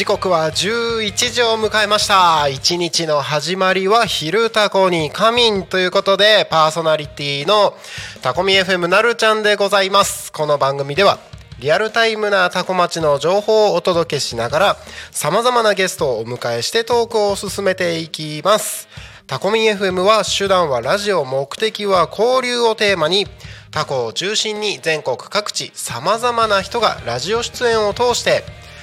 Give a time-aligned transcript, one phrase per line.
[0.00, 2.48] 時刻は11時を迎えました。
[2.48, 7.76] 一日の始まりは「昼タコに仮眠」ということでパーソナリティの
[8.22, 10.32] タコミ FM なるちゃんでございます。
[10.32, 11.18] この番組では
[11.58, 14.76] リアルタイムなタコ町の情報をお届けしながら
[15.10, 18.88] さまざまなゲストをお迎えしてトークを進めていきます。
[19.26, 23.26] タコミ FM は手段はラジオ目的は交流をテーマに
[23.70, 28.59] タコを中心に全国各地さまざまな人がラジオ出演を通して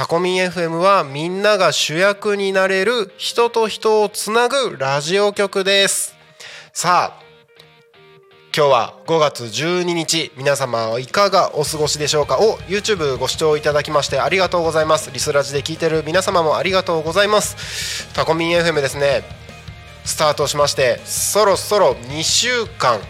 [0.00, 6.16] タコミン FM はみんなが主役になれる人と人をつなぐラジオ局です。
[6.72, 7.22] さあ
[8.56, 12.38] 今日は5月12日皆様いかがお過ごしでしょうか？
[12.40, 15.10] お YouTube ご視聴いただきましてありがとうございます。
[15.10, 18.10] リスラジで聞いてる皆様もありがとうございます。
[18.14, 19.22] タコミン FM ですね。
[20.06, 23.00] スタートしましてそろそろ2週間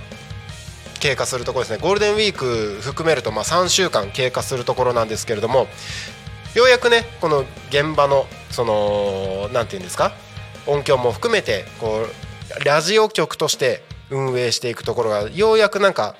[0.98, 1.78] 経過するところですね。
[1.80, 5.68] ゴールデンウィーク含めるとまあ3週間経過するところなんですけれども
[6.54, 10.12] ようやくねこの現場のその何て言うんですか？
[10.66, 12.06] 音響も含めてこ
[12.60, 16.16] うラジオ局として運営していくところがようやくなんか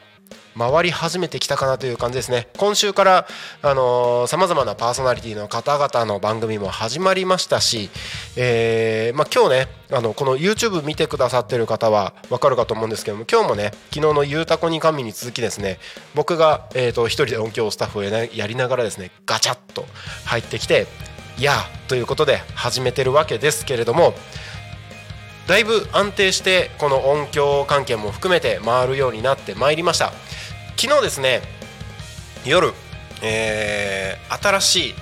[0.58, 2.48] 回り始めてきたかなという感じですね。
[2.56, 3.26] 今週から
[3.62, 7.90] さまざまなパーソナリティの方々の番組も始まりましたし、
[8.36, 15.78] えーまあ、今日ねあのこの YouTube 見てくださってる方は分かるかと思うんですけども今日もね昨日の「ゆうたこに神」に続きですね
[16.14, 19.84] 僕が、えー、と一人で音響スタッフをやりながらですねガチャッと
[20.24, 20.86] 入ってきて
[21.38, 21.54] 「いや」
[21.88, 24.14] ということで始めてるわけですけれども
[25.50, 30.12] だいぶ安定してこの音響関係も含めて回るようになってまいりました。
[30.76, 31.42] 昨日ですね
[32.44, 32.72] 夜、
[33.20, 34.94] えー、新しい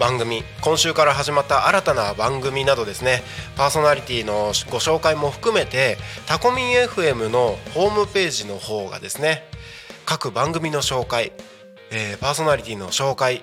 [0.00, 3.22] 番組今週から始まった新たな番組などですね
[3.56, 5.96] パーソナリティのご紹介も含めて
[6.26, 9.44] タコミン FM のホームページの方がですね
[10.04, 11.30] 各番組の紹介、
[11.92, 13.40] えー、パーソナリティの紹介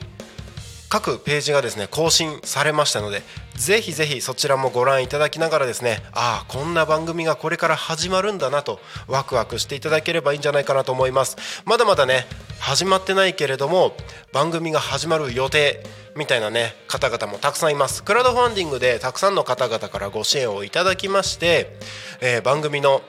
[0.89, 3.21] 各ページがですね更新されましたので
[3.55, 11.37] ぜひぜひそちらもご覧いただきながらですねああこんな番組がこれから始まるんだなとワクワクしていただければいいんじゃないかなと思います。
[11.65, 12.25] まだまだね
[12.59, 13.93] 始まってないけれども
[14.33, 15.83] 番組が始まる予定
[16.15, 18.03] みたいなね方々もたくさんいます。
[18.03, 21.77] クラウドファンディングでたくさんの方々からご支援をいただきまして、
[22.21, 23.01] えー、番組の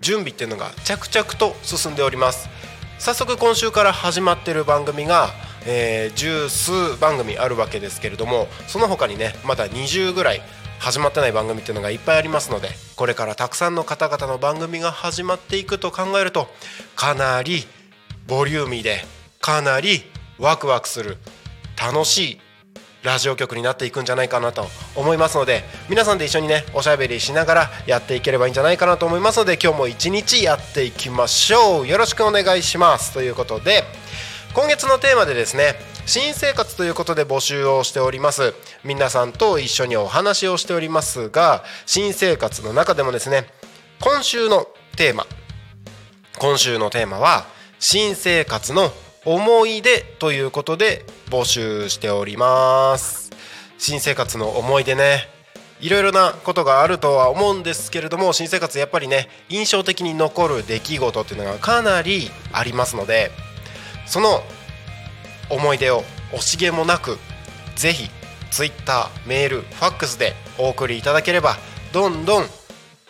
[0.00, 2.50] 準備っていうのが着々と進んでおります。
[2.98, 5.30] 早速今週から始まってる番組が
[5.66, 10.42] えー、十数番組あるわけですけれどもその他にねまだ20ぐらい
[10.78, 16.48] 始まってない番組っていうのがいっぱいありますのでこれからたくさんの方々の番組が始まっていくと考えると
[16.94, 17.64] かなり
[18.26, 19.04] ボリューミーで
[19.40, 20.02] かなり
[20.38, 21.16] ワクワクする
[21.80, 22.40] 楽しい
[23.04, 31.86] ラジオ局になっていくんじゃないかなと思いますので皆さんで一緒にねおしゃべりしながらやっていければいいんじゃないかなと思いますので今日も一日やっていきましょう。
[31.86, 33.12] よろしくお願いします。
[33.12, 33.84] ということで
[34.54, 35.74] 今月のテーマでですね
[36.06, 38.54] 新生活ということで募集をしております。
[38.84, 43.46] 皆さんと一緒にお話をしておりますが新生活の中でもですね
[44.00, 45.26] 今週のテーマ
[46.38, 47.46] 今週のテーマは
[47.80, 48.92] 新生活の
[49.24, 53.32] 思い出ということで募集しております。
[53.78, 55.28] 新生活の思い出ね
[55.80, 63.32] いろいろなことがあるとは思うんですけれども新生活やっぱりね印象的に残る出来事っていうのがかなりありますので
[64.06, 64.42] その
[65.54, 66.02] 思い出を
[66.32, 67.18] 惜しげもなく
[67.76, 68.10] ぜひ
[68.50, 71.56] Twitter メールファックスでお送りいただければ
[71.92, 72.46] どんどん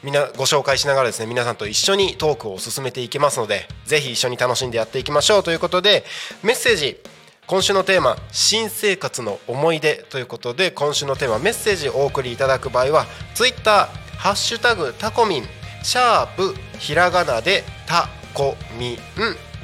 [0.03, 5.43] みなご紹介しながらですね皆さんと一緒にトークを進めていきますのでぜひ一緒に楽しんでやっていきましょう。
[5.43, 6.05] ということで
[6.43, 6.99] メッセージ
[7.47, 15.49] 今週のテーマ「新生活の思い出」ということで今週のテーマメッセージをお送りいただく場合は Twitter「ハッシュタグタコミン」
[15.83, 18.99] シャープひらがなでタコミン。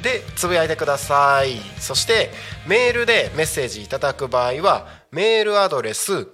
[0.01, 1.57] でつぶやいてください。
[1.79, 2.31] そして
[2.67, 6.27] メールでメッセージいただく場合はメールアドレス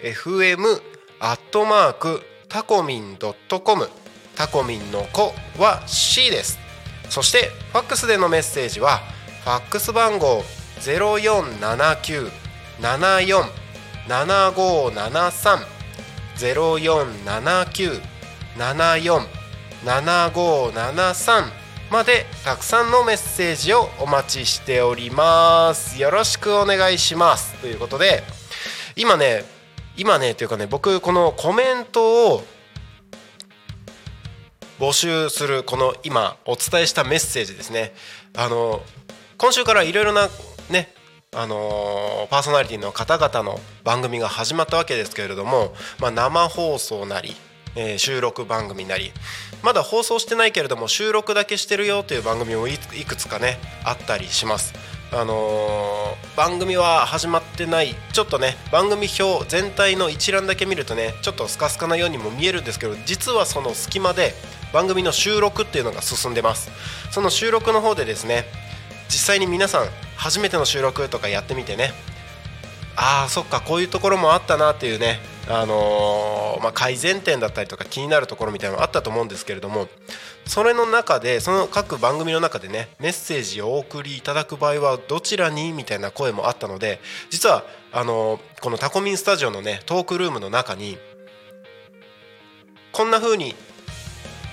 [0.02, 0.82] fm
[1.20, 3.90] アットマークタコミンドットコム。
[4.36, 6.60] タコミンの子は C です。
[7.10, 9.00] そしてファックスでのメッセージは
[9.46, 10.44] ファックス番号
[10.82, 12.45] 0479
[12.80, 13.44] 74
[14.08, 15.66] 7573
[16.38, 18.02] 0479
[18.58, 19.26] 74
[19.86, 26.02] 7573までたくさんのメッセージをお待ちしております。
[26.02, 27.54] よろしくお願いします。
[27.56, 28.24] ということで
[28.96, 29.44] 今ね
[29.96, 32.44] 今ねというかね僕このコメントを
[34.80, 37.94] 募集するこの今お伝えしたメッセージですね。
[38.36, 38.82] あの
[39.38, 40.28] 今週からいろいろな
[40.70, 40.95] ね
[41.36, 47.36] あのパーソナリティの方々の番組が始まったわけですけれども、まあ、生放送なり
[47.76, 49.12] えー、収録番組なり
[49.62, 54.74] まだ放送してないけれども収録だけしてるよという番組もいくつかねあったりします。
[55.12, 64.34] あのー、番組は始まってないちょっとね番組表全体の一覧だけ見るとねちょっとスカスカなようにも見えるんですけど実はその隙間で
[64.74, 66.72] 番組の収録っていうのが進んでます
[67.12, 68.46] その収録の方でですね
[69.08, 71.92] 実際に皆さん初めての収録とかやってみてね
[72.96, 79.88] ああそっかこういうところもあったなっていうねあのー、まあ、改善点だったりとか気になるところみたいなのあったと思うんですけれども
[80.46, 87.00] それの中でその各番組の中でねメッセージをお送りいただく場合はどちらにみたいな声もあったので
[87.30, 90.98] 実はあのー、このタコミンスタジオのねトークルームの中に
[92.92, 93.54] こんな風に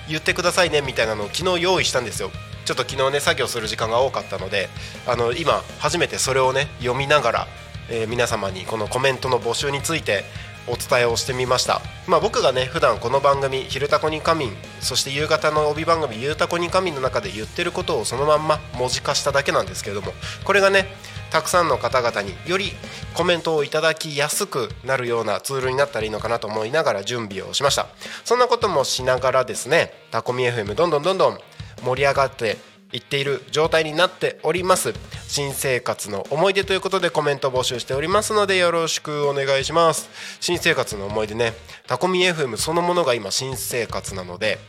[0.09, 2.29] 言ってくださいねみたいなのを昨日用意したんですよ。
[2.65, 4.69] ちょっと昨日ね作業する時間が多かったので
[5.07, 7.47] あの今初めてそれをね読みながら、
[7.89, 10.23] えー、皆様にこのコメントの募集について
[10.67, 20.13] お伝えをしてみました、まあ、僕がね普段この番組「昼タコに仮眠」そして夕方の帯番組「ゆうたこに仮眠」の中で言ってることをそのまんま文字化しただけなんですけれども
[20.45, 20.95] これがね
[21.31, 22.73] たくさんの方々により
[23.13, 27.87] コメントをいただきやすくなるようなツールになったらいいのかなと思いながら準備をしました。
[28.23, 31.39] そんなこともしながらですねタコミ FM どんどんどんどん
[31.81, 32.57] 盛り上がって
[32.91, 34.93] 言っている状態になっております。
[35.27, 40.09] 新生活の思い出ということでコメント募集しておりますのでよろしくお願いします。
[40.39, 41.53] 新生活の思い出ね。
[41.87, 44.59] タコミ FM そのものが今新生活なので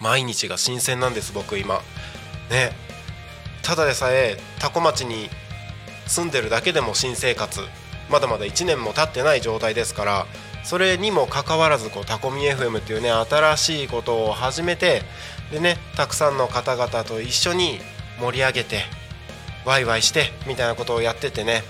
[0.00, 1.80] 毎日が新鮮なんです僕今。
[2.50, 2.72] ね。
[3.62, 5.30] ただでさえタコ町に
[6.06, 7.60] 住んでるだけでも新生活。
[8.10, 10.26] まだまだ1年も経ってない状態ですから
[10.64, 15.02] それにもかかわらずこうタコミ FM っていうね新しいことを始めて
[15.50, 17.78] でねたくさんの方々と一緒に
[18.20, 18.82] 盛り上げて
[19.64, 21.62] ワイワイしてみたいなことをやっててね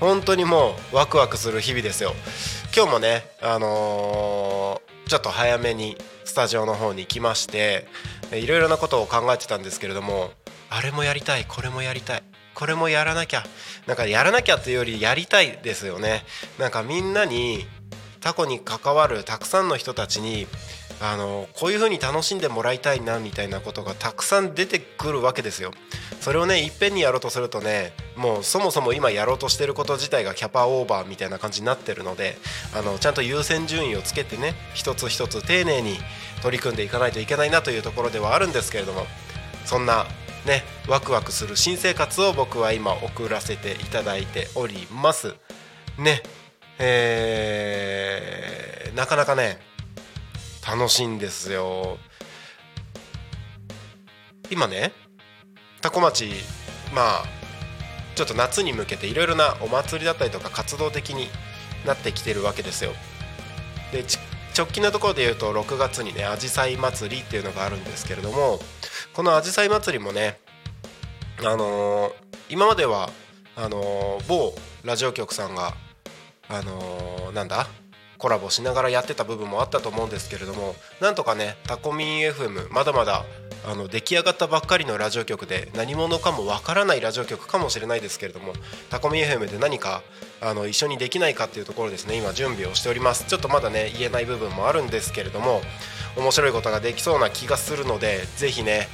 [0.00, 2.12] 本当にもうワクワクする日々ですよ。
[2.76, 7.86] 今日もねあのー、ちょっと早めにスタジオの方に来まして
[8.32, 10.30] いろいろなことを考えてたんですけれども
[10.68, 12.22] あれもやりたいこれもやりたい
[12.54, 13.44] これもやらなきゃ
[13.86, 16.24] なんかやらなきゃっていうよりやりたいですよね。
[16.58, 17.66] なんかみんなに
[18.26, 20.48] タコに関わるたくさんの人たちに
[21.00, 25.70] あのこういう風に楽しんでもらいたいなみたいなことがたくさん出てくるわけですよ。
[26.20, 32.36] それをねいっぺんにやろうとするとねもうそもそも今やろうとしてること自体がキャパオーバーみたいな感じになってるので
[32.76, 35.96] あのちゃんと優先順位をつけてね一つ一つ丁寧に
[36.42, 39.06] 取り組んでいかないといけないなというところではあるんですけれども
[39.66, 40.04] そんな
[40.46, 45.36] ねワクワクする新生活を僕は今送らせていただいております。
[45.96, 46.22] ね
[46.78, 49.58] えー、なかなかね
[50.66, 51.98] 楽しいんですよ。
[54.50, 54.92] 今ね
[55.80, 56.30] 多古町
[56.94, 57.24] まあ
[58.14, 61.28] ちょっと夏に向けていろいろなお祭りだったりとか活動的に
[61.86, 62.92] なってきてるわけですよ。
[63.92, 64.04] で
[64.56, 68.58] 直近のところで言うと6月にねあじさい祭りっていうのがあるんですけれども
[69.12, 70.40] このあじさい祭りもね
[71.40, 72.12] あのー、
[72.48, 73.10] 今までは
[73.54, 75.74] あのー、某ラジオ局さんが
[76.48, 77.66] あのー、なんだ？
[78.18, 83.24] コラボしながらやってた部分もあったと思うんですけれどもなんとかねタコミン FM まだまだ
[83.68, 88.52] あの出来上がったばっかりのラジオ局で何者かもわからないラジオ局かもしれないですけれども
[88.90, 90.02] タコミン FM で何か
[90.40, 93.26] あの一緒にできないかっていうところですね今準備をしております。
[93.26, 95.60] ちょっとまだね言えない部分もあるんですけれども
[96.16, 98.88] 面白いことができそうな気がするのでぜひね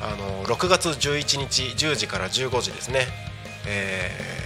[0.00, 3.06] あの6月11日10時から15時ですね、
[3.66, 4.41] えー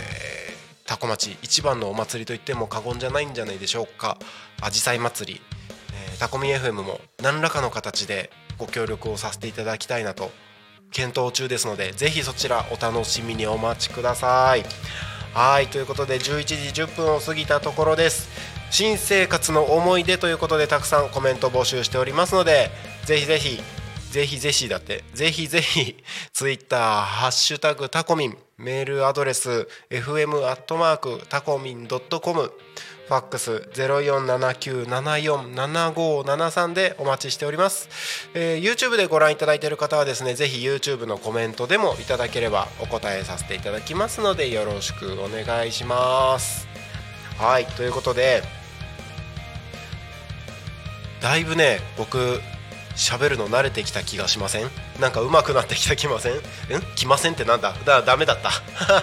[0.86, 4.18] タコ町一番のお祭りといっても過言じゃないんじゃないでしょうか。
[4.60, 5.40] あじさい祭り、
[5.92, 10.30] えータコミ FM も何らかの形でご協力をさせていただきたいなと
[10.90, 14.64] 検討中ですのでぜひそちらお楽しみにお待ちください。
[15.34, 18.28] はいということで11時10分を過ぎたところです。
[18.70, 22.70] 新生活の思い出ということでたくさんコメント募集しておりますので
[23.04, 23.60] ぜひぜひ
[24.16, 37.90] ぜひぜひだってぜひぜひツイッターハッシュタグタコミンメールアドレス fm アットマークタコミンドットコムファックス0479747573でお待ちしております、
[38.32, 46.66] えー YouTube でご覧いただいている方はですねぜひ YouTube のコメントでもいただければお答えさせていただきますのでよろしくお願いします。
[47.36, 48.42] はいということで
[51.20, 52.40] だいぶね僕
[52.96, 54.70] 喋るの慣れてきた気がしません？
[55.00, 56.36] なんか上手くなってきた気ません？
[56.36, 56.40] ん
[56.96, 57.74] 来ませんってなんだ？
[57.84, 58.50] だダメだった。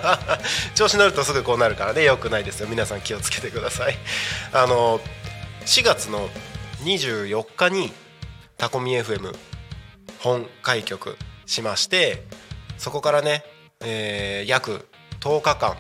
[0.76, 2.04] 調子乗るとすぐこうなるからね。
[2.04, 2.68] よくないですよ。
[2.68, 3.98] 皆さん気をつけてください。
[4.52, 5.00] あの
[5.66, 6.30] 4月の
[6.84, 7.94] 24日に
[8.58, 9.34] タコミ FM
[10.20, 12.24] 本開局しまして
[12.78, 13.44] そこからね、
[13.82, 14.88] えー約
[15.22, 15.78] 10日間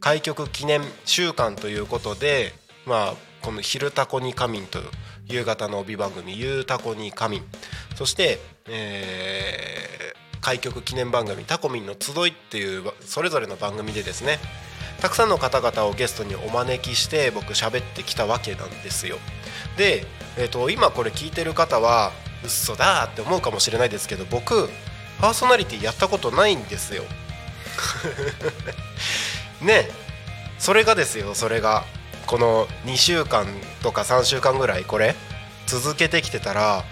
[0.00, 2.52] 開局記念週間ということで
[2.84, 4.90] まあこの「昼タコに仮眠」という
[5.32, 7.44] 夕方の帯番組「ゆうタコに仮眠」
[7.96, 9.92] そして、えー
[10.42, 14.40] 開局記念番組「タコミンの集い」っていうそれぞれの番組でですね
[15.00, 19.18] たくさんの方々をゲストにお招きして僕喋ってきたわけなんですよ。
[19.76, 22.12] で、えー、と今これ聞いてる方は
[22.44, 24.68] 「うっそだ」って思うかもしれないですけど僕
[25.20, 27.04] パーソナリティやったことないんですよ。
[29.62, 29.88] ね
[30.58, 31.84] それがですよそれが
[32.26, 33.46] この2週間
[33.82, 35.14] とか3週間ぐらいこれ
[35.66, 36.84] 続けてきてたら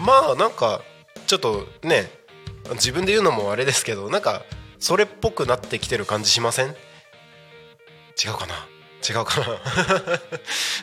[0.00, 0.82] まあなんか
[1.26, 2.10] ちょっとね
[2.72, 4.42] 自分で言うのもあれですけどなんか
[4.78, 6.68] それっぽくなってきてる感じしません？
[6.68, 8.54] 違うかな？
[9.06, 9.46] 違うかな？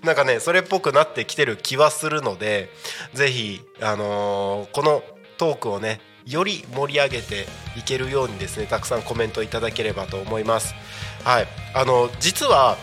[0.05, 2.69] なんかねそれっぽくなってきてる気はするので
[3.13, 5.03] ぜひあのーこの
[5.37, 10.75] トークをねより盛り上げていけるようにですねたくさんコメントいただければと思います。
[11.23, 11.47] はい。
[11.73, 12.77] あの実は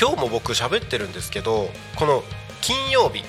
[0.00, 2.22] 今日も僕喋ってるんですけどこの
[2.60, 3.22] 金曜日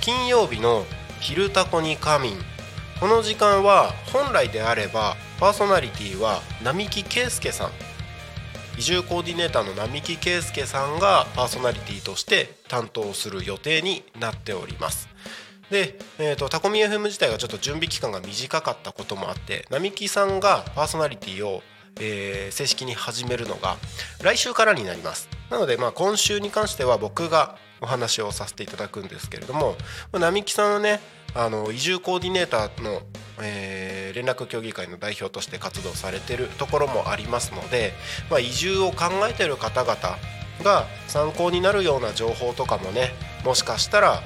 [0.00, 0.84] 金曜日の
[1.20, 2.44] 「昼タコに仮眠」
[3.00, 7.72] この時間は本来であればパーソナリティは並木圭介さん。
[8.78, 15.08] 移住コーディネーターの並木圭介さんがパーソナリティとして担当する予定になっております。
[15.70, 21.62] で、えー、とタコミ FM 自体がちょっと準備期間が短かったこともあって並木さんがパーソナリティを、
[22.00, 23.76] えー正式に始めるのが
[24.22, 25.35] 来週からになります。
[25.50, 29.76] なのでまあ今週に関しては僕がお話をさせていただくんですけれども
[30.12, 31.00] 並木さんはね
[31.34, 33.02] あの移住コーディネーターの、
[33.42, 37.92] えー連絡協議会の代表として活動されてるところもありますので、
[38.30, 39.94] まあ、移住を考えてる方々
[40.64, 43.10] が参考になるような情報とかもね
[43.44, 44.22] もしかしたら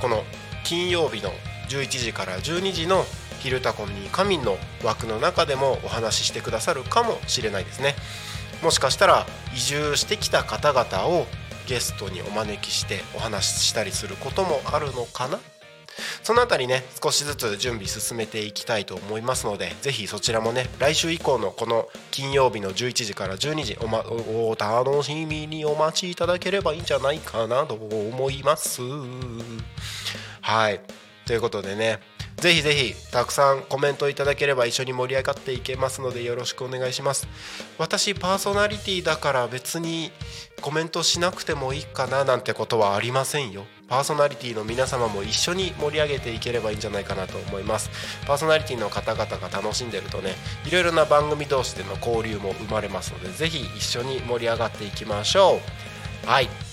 [0.00, 0.22] この
[0.62, 1.30] 金曜日の
[1.68, 3.04] 11時から12時の
[3.40, 7.96] 「昼タコに仮眠」の枠の中でもお話ししてくださるかもしれないですね。
[8.62, 11.26] もしかしたら移住してきた方々を
[11.66, 15.38] ゲストにお招きしてお話ししたりすることもあるのかな？
[16.22, 28.80] そのあたりね少しずつ準備進めていきたいと思いますのでぜひそちらもね来週以降のこの金曜日の11時から12時お,、ま、おお楽しみにお待ちいただければいいんじゃないかなと思います。
[30.40, 30.80] はい。
[31.26, 32.00] ということでね
[32.36, 37.28] ぜひぜひたくさんコメントいただければ一緒に盛り上がっていけますのでよろしくお願いします。
[37.78, 40.10] 私パーソナリティだから別に
[40.60, 43.64] コメントしなくてもいいかななんてことはありませんよ。
[43.88, 47.90] パーソナリティの皆様も一緒に盛り上げていければいいんじゃないかなと思います。
[48.26, 50.34] パーソナリティの方々が楽しんでるとね
[50.66, 55.60] いろいろな番組同士での交流も生まれますのでぜひ一緒に盛り上がっていきましょ
[56.24, 56.26] う。
[56.26, 56.71] はい。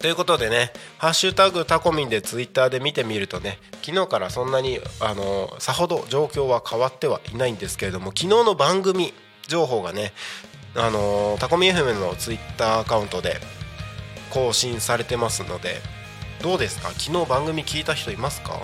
[0.00, 9.12] ということでね「ハッシュタグタコミン」でツイッターで見てみるとね昨日からそんなにあのさほど状況は変わってはいないんですけれども昨日の番組
[9.46, 10.12] 情報がね
[10.74, 13.40] あのタコミ FM のツイッターアカウントで
[14.30, 15.82] 更新されてますので
[16.42, 16.92] どうですか？
[16.96, 18.58] 昨日番組聞いた人いますか？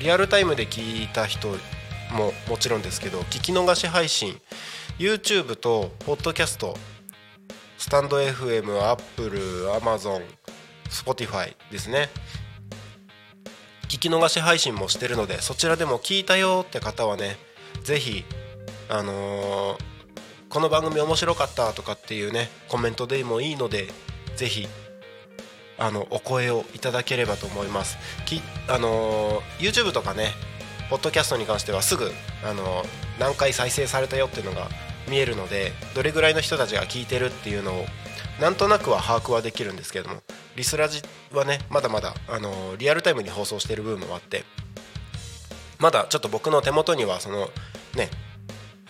[0.00, 1.48] リアルタイムで聞いた人
[2.10, 4.40] ももちろんですけど聞き逃し配信
[4.98, 6.76] YouTube とポッドキャスト
[7.78, 10.22] スタンド FM、Apple、Amazon、
[10.90, 12.08] Spotify ですね。
[13.88, 17.36] 聞き逃し配信もしてるのでそちらでも聞いたよって方はね
[17.84, 18.24] ぜひ
[18.88, 19.96] あのー
[20.48, 23.88] この番組面白かったとかっていうねコメントでもいいので
[24.36, 24.66] ぜひ
[25.78, 27.98] あのお声をいただければと思います。
[28.24, 30.30] きあのー YouTube とかね
[30.88, 32.10] ポッドキャストに関してはすぐ、
[32.44, 32.86] あのー
[33.20, 34.68] 何回再生されたよっていうのが
[35.08, 37.86] 見えるのでどれぐらいの人たちが聞いてるっていうのを
[38.40, 40.22] なんとなくは把握はできるんですけれども
[40.56, 41.02] リスラジ
[41.32, 44.44] はねまだまだあのリアルタイムに放送してる部分もあって
[45.78, 47.48] まだちょっと僕の手元にはその
[47.96, 48.10] ね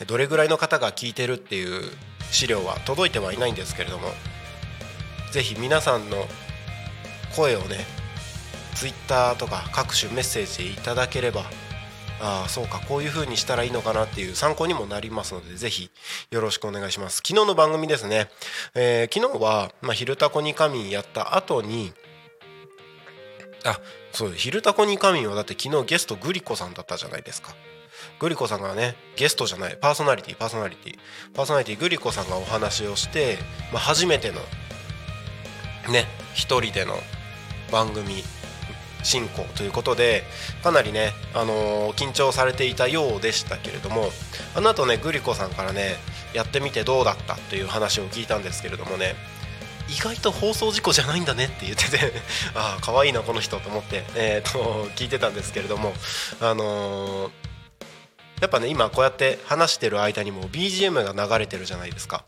[0.07, 1.91] どれぐらいの方が聞いてるっていう
[2.31, 4.09] 資料は届いてはいないんですけれども
[5.33, 6.27] ぜひ皆さんの
[7.35, 7.79] 声をね
[8.75, 11.45] Twitter とか各種メッセージいただければ
[12.21, 15.91] ああそうかこういう風にしたらいいのかなっていう参考にもなりますのでぜひ
[16.31, 17.17] よろしくお願いします。
[17.17, 18.31] 昨日の番組ですね、
[18.75, 21.93] えー、昨日は、まあ、昼タコに仮眠やった後に
[23.65, 23.81] あ
[24.13, 27.55] そう昼タコに仮眠はだって昨日ゲストグリコさんだったじゃないですか。
[28.19, 30.99] グリコさんがねゲストじゃないパーソナリティパーソナリティ。
[31.35, 33.37] パーソナリティグリコさんがお話をして、
[33.73, 34.41] まあ、初めての
[35.93, 36.95] ね一人での
[37.71, 38.23] 番組
[39.07, 40.25] 進行ということで
[40.63, 44.11] かなりね、あのー、緊張されていたようでしたけれども
[44.55, 45.95] あの後ねグリコさんからね
[46.35, 49.15] やってみてどうだったという話を聞いたんですけれどもね
[49.89, 52.13] 意外と放送事故じゃないんだねって言ってて
[52.55, 55.95] ああ可愛いなこの人と思って、えーと、聞いてたんですけれども
[56.41, 57.31] あのー、
[58.41, 62.25] やっぱね今こうやって話してる間にも BGM が流れてるじゃないですか。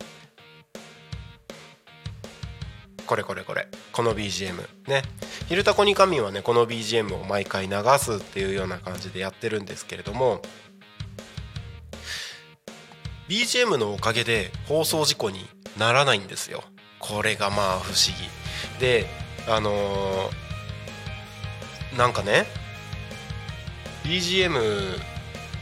[3.09, 3.67] これこれこれ。
[3.91, 5.03] この BGM ね
[5.49, 10.43] 「昼タコに神」はねこの BGM を毎回流すっていうような感じでやってるんですけれども
[13.29, 15.49] BGM のおかげで放送事故に
[15.79, 16.63] ならないんですよ。
[16.99, 18.29] これがまあ不思議。
[18.79, 19.07] で
[19.49, 22.47] あのー、なんかね
[24.05, 25.01] BGM っ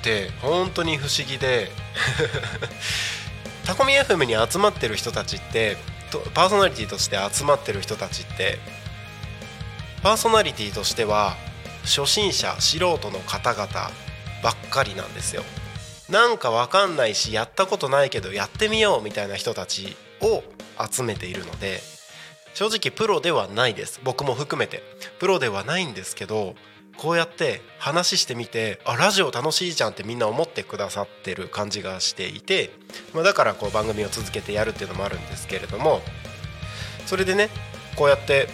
[0.03, 1.71] て本当に不思議で
[3.65, 5.76] タコミ FM に集まってる人たちって
[6.35, 8.59] パーソナリティとして集まってる人たちって
[10.03, 11.35] パーソナリティとしては
[11.83, 13.67] 初心者素人の方々
[14.43, 15.43] ばっかりなんですよ。
[16.09, 20.45] なんかわかんないしやったことないけどやってみようみたいな人たちを
[20.89, 21.81] 集めているので
[22.55, 24.01] 正直プロではないです。
[24.05, 24.83] 僕も含めて。
[25.19, 26.55] プロではないんですけど
[26.97, 32.70] こうやって話してみてあラジオ楽しいじゃんってみんな思ってくださってる感じがしていて、
[33.12, 36.01] まあ、だからこう番組を続けてやるっていうのもあるんですけれども
[37.07, 37.49] それでね
[37.97, 38.49] こうやって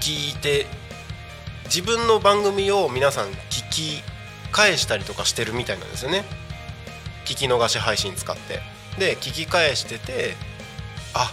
[0.00, 0.66] 聞いて
[1.64, 4.02] 自分の番組を皆さん聞き
[4.50, 6.24] 返したりとかしてるみたいなんですよね。
[7.24, 8.60] 聞き逃し配信使って。
[8.98, 10.34] で聞き返してて
[11.14, 11.32] あ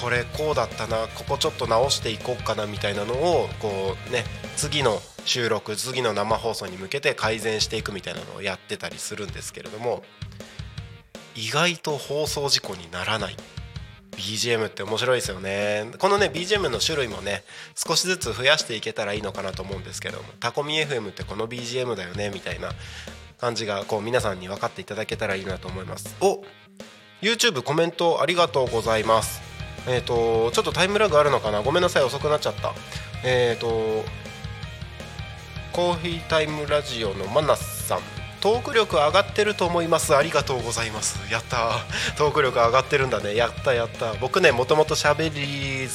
[0.00, 4.24] これこうだったなここちょっと直していこうかなみたいなのをこうね
[4.56, 10.02] 次の収録次の生放送に向けて改善していくみたいなのをやってたりするんですけれども
[11.34, 13.36] 意外と放送事故にならない。
[14.18, 15.92] BGM って面白いですよね。
[15.98, 17.44] このね BGM の種類もね
[17.76, 22.72] 少しずつ増やしていけたらいいのかなと思うんですけどもタコミ FM ってこの BGM だよねみたいな
[23.38, 26.16] 感じがこう皆さんに分かっていただけたらいいなと思います。
[26.20, 26.42] お
[27.22, 29.47] YouTube コメントありがとうございます。
[29.86, 31.62] えっ、ー、とちょっとタイムラグあるのかな？
[31.62, 32.74] ごめんなさい遅くなっちゃった。
[33.24, 34.04] えっ、ー、と
[35.72, 38.00] コーヒータイムラジオのマナスさん。
[38.40, 40.14] トーク力上がってると思います。
[40.14, 41.18] ありがとうございます。
[41.32, 41.72] やった
[42.16, 43.34] トーク力上がってるんだね。
[43.34, 44.14] やったやった。
[44.14, 45.88] 僕ねもともとしゃべり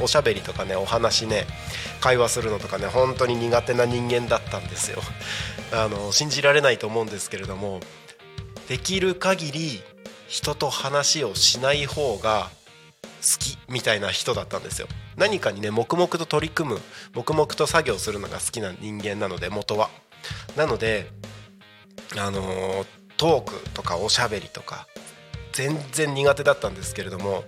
[0.00, 1.44] おしゃべりとかねお話ね
[2.00, 5.00] 会話するのとかね本当に苦手な人間だったんですよ。
[5.74, 7.80] あの信じられないと思うんですけれども
[8.68, 9.82] できる限り
[10.28, 12.50] 人と話をしない方が
[13.38, 14.88] きみたいな人だったんですよ。
[15.16, 16.80] 何かにね黙々と取り組む
[17.14, 19.90] 黙々と作業するのが好きな人間なので元は。
[20.56, 21.10] なので
[22.16, 24.86] あのー、トークとかおしゃべりとか
[25.52, 27.44] 全然苦手だったんですけれども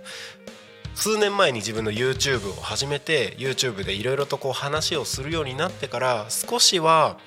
[0.95, 7.17] 数年前に自分の YouTube を始めて YouTube でいろいろとこう話をするようになってから少しは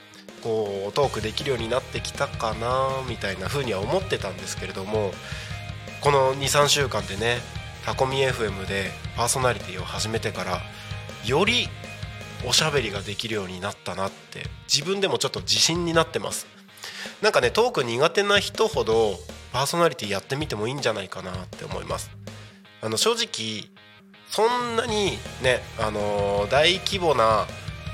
[0.42, 5.12] こうトークできるようになってきたかなみたいな風には思ってたんですけれども
[6.00, 7.38] この23週間でね
[7.88, 10.60] タコミ FM でパーソナリティを始めてから
[11.24, 11.68] より
[12.46, 16.46] おしゃべりができるようになったなって自分でもちょっと自信になってます。
[17.22, 19.14] なんかねトーク苦手な人ほど
[19.54, 22.10] パーソナリティやってみてもいいんじゃないかなって思います。
[22.82, 23.70] あの正直
[24.28, 27.46] そんなにねあのー、大規模な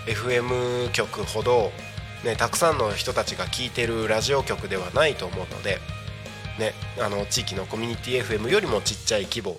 [0.08, 1.70] FM 局ほど
[2.24, 5.78] ねたくさんの人たちが聞いてるラジオ局ではないと思うので
[6.58, 9.58] ね、あの地域のコミュニティ FM よりもちっちゃい規模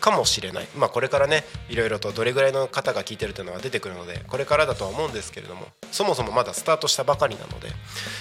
[0.00, 7.68] かもしれない、まあ、これからねいろいろとどれぐらいの方が聞いてるというのは出てくるのでこれからだとは思うんですけれどもそもそもまだスタートしたばかりなので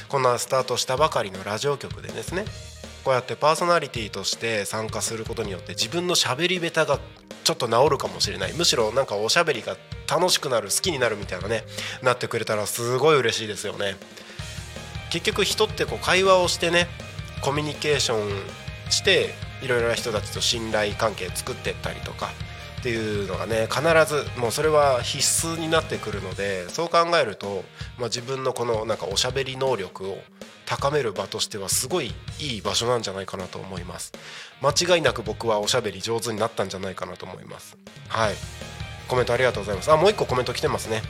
[0.08, 2.46] こんなスタートしたばかりのラジオ局でですね
[3.04, 7.00] こうやってパーソナリティとして参加することによって自分のしゃべり下手が
[7.44, 8.54] ちょっと治るかもしれない。
[8.54, 9.76] むしろなんかおしゃべりが
[10.08, 11.64] 楽しくなる好きになるみたいなね
[12.04, 13.96] なってくれたらすごい嬉しいですよね。
[15.10, 16.88] 結局人ってこう会話をしてね
[17.42, 22.30] コミュニケーションしていろいろな人たちと信頼関係作っていったりとか
[22.80, 27.64] っていうのがね必ずもうそれは必須になってくるのでそう考えると、
[27.98, 30.18] まあ、自分のこのなんかおしゃべり能力を
[30.66, 34.14] 高める場としてはすごいいい場所なんじゃないかなと思います。
[34.62, 37.78] 間違いなく僕はおしゃべり上手になったんじゃないかなと思います。
[38.08, 38.36] はい。
[39.08, 39.92] コメントありがとうございます。
[39.92, 41.02] あもう一個コメント来てますね。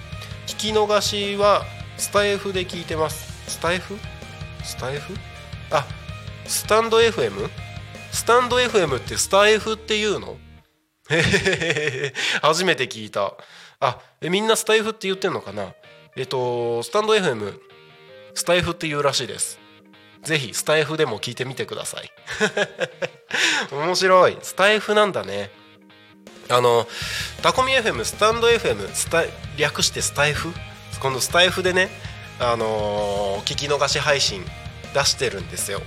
[0.48, 1.64] 聞き逃しは
[1.98, 3.52] スタイフで聞いてます。
[3.52, 3.98] スタイフ？
[4.64, 5.14] スタイフ？
[5.70, 5.86] あ
[6.52, 7.50] スタンド FM?
[8.12, 10.38] スタンド FM ってスタイフっていうの？
[11.10, 13.34] へへへ初めて聞いた。
[13.80, 15.74] あえみんなスタイフって言ってんのかな？
[16.18, 17.58] えっとスタンド FM
[18.36, 19.60] スタイフって言うらしいです。
[20.24, 22.12] ぜひスタイフでも聞いてみてください。
[23.72, 24.38] 面白い。
[24.42, 25.52] スタイフなんだね。
[26.50, 26.86] あの
[27.42, 29.24] タコミ FM スタンド FM スタ
[29.58, 30.50] 略してスタイフ
[31.00, 31.90] このスタイフでね
[32.42, 34.46] あのー、聞き逃し配信
[34.94, 35.82] 出してるんですよ。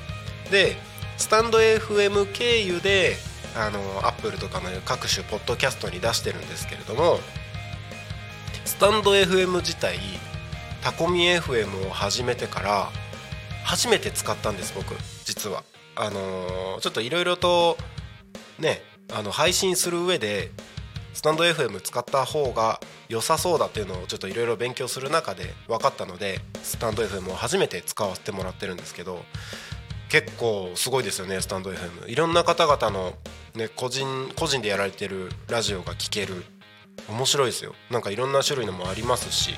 [0.50, 0.76] で
[1.16, 3.16] スタンド FM 経由で
[3.56, 7.18] あのアップルとかの各種ポッドキャストに出してるんですけれども
[8.64, 9.98] スタンド FM 自体
[10.82, 12.88] タコミ FM を始めてから
[13.64, 15.62] 初めて使ったんです僕実は。
[15.96, 17.78] あのー、ちょっといろいろと
[18.58, 20.50] ねあの配信する上で
[21.12, 29.24] スタンド FM 使った方が良さそうだっていうのをちょっといろいろ勉強する中で分かったのでスタンド FM を初めて使わせてもらってるんですけど
[30.08, 33.14] 結構すごいですよねスタンド FM いろんな方々の、
[33.54, 36.44] ね、個人個人でやられてるラジオが聴ける。
[37.08, 37.74] 面白いですよ。
[37.90, 39.54] なんかいろんな種類のもありますし。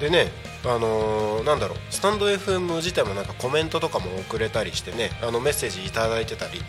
[0.00, 0.30] でね
[0.64, 1.78] あのー、なんだろう。
[1.90, 6.60] スタンド FM 自体もなんかコメントとかも送れたりしてねあのメッセージ頂いてたり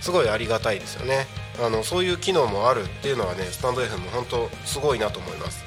[0.00, 1.26] すごいありがたいですよね。
[1.60, 5.64] あのそういう機能もあるっていうのはねスタンド FM 本当すごいなと思います。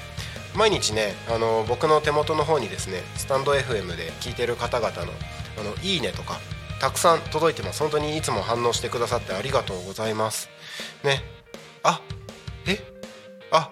[0.56, 5.12] 毎日ねあの僕の手元の方にですねスタンド FM で聞いてる方々の
[5.58, 6.40] あのいいねとか
[6.82, 7.78] たくさん届いてます。
[7.78, 10.48] 本当にいつも反応してくださってありがとうございます。
[11.04, 11.22] ね。
[11.84, 12.00] あ
[12.66, 12.80] え？
[13.52, 13.70] あ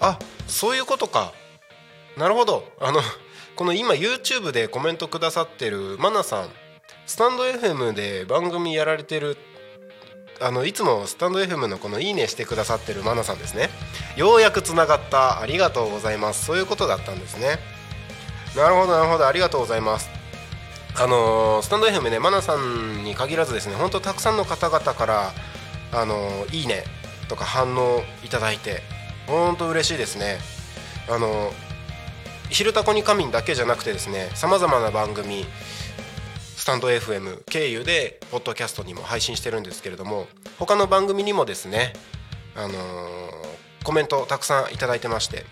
[0.00, 1.34] あそういうことか。
[2.16, 2.64] なるほど。
[2.80, 3.02] あの
[3.56, 6.48] この今 YouTube でコメントくださってるマナさん
[7.04, 9.36] スタンド FM で番組やられてる
[10.40, 13.68] あのいつもスタンド FM のこの「いいね」してくださってるマナさんですね。
[14.16, 15.40] ようやくつながった。
[15.40, 16.46] ありがとうございます。
[16.46, 17.58] そういうことだったんですね。
[18.56, 19.26] なるほどなるほど。
[19.26, 20.08] ありがとうございます。
[20.98, 25.32] あのー、スタンド FM ねマナさんに限らずですね本当たくさんの方々から
[25.92, 26.84] あのー、いいね
[27.28, 28.80] とか反応いただいて
[29.26, 30.38] 本当嬉しいですね。
[31.08, 31.52] あの
[32.50, 35.46] 「昼タコに仮眠」だけじゃなくてですねさまざまな番組
[36.56, 40.26] スタンド FM 経由でポッドキャストにも配信してるんですけれども
[40.58, 41.92] 他の番組にもですね、
[42.56, 42.74] あのー、
[43.84, 45.44] コメントたくさん頂いてまして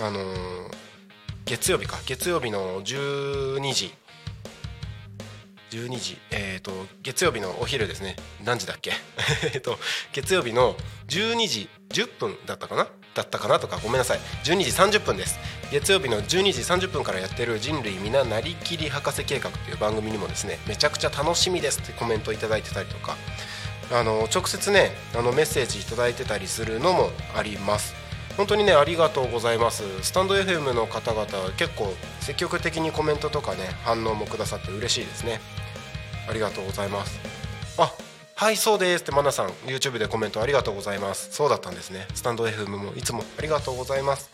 [0.00, 0.70] あのー、
[1.44, 3.92] 月曜日か月曜日の12時
[5.72, 6.18] 12時。
[6.30, 8.16] えっ、ー、と月曜日のお昼ですね。
[8.44, 8.92] 何時だっけ？
[9.54, 9.78] えっと
[10.12, 10.76] 月曜日の
[11.08, 12.88] 12時10分だったかな？
[13.14, 13.58] だったかな？
[13.58, 14.20] とかごめんなさい。
[14.44, 15.38] 12時30分です。
[15.70, 23.16] 月曜日の12時30分からやってる人類皆なりきり博士計画っていう番組にもですねめちゃくちゃ楽しみですってコメントいただいてたりとか。
[23.90, 27.94] あの直接ねあのメッセージいいてたりするのもあります。
[28.36, 29.82] 本当にねありがとうございます。
[30.02, 35.40] スタンド FM の方々結構積極的にコメントとかね反応もくださって嬉しいですね。
[36.32, 37.20] ありがとうございます。
[37.76, 37.92] あ
[38.36, 41.30] はいそうですってマナさん YouTube でコメントありがとうございます。
[41.30, 42.08] そうだったんですね。
[42.14, 44.30] スタンド FM もいつもありがとうございます。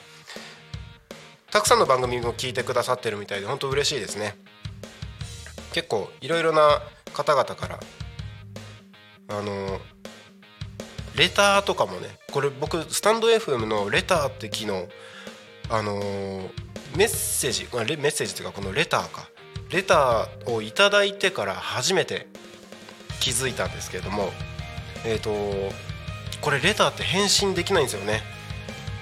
[1.50, 4.36] たくさんの番組も聞いてくださってるみたいで本当嬉しいですね。
[5.72, 6.80] 結構いろいろな
[7.12, 7.80] 方々から
[9.30, 9.80] あの
[11.16, 14.86] レターとかもねこれ僕スタンド FM のレターって機能
[15.68, 15.96] あの
[16.96, 19.28] メッセージメッセージっていうかこのレターか。
[19.70, 22.26] レターを頂いてから初めて
[23.20, 24.30] 気づいたんですけれども
[25.04, 25.74] えっ、ー、と
[26.40, 28.22] これレターって返信できないんですよね。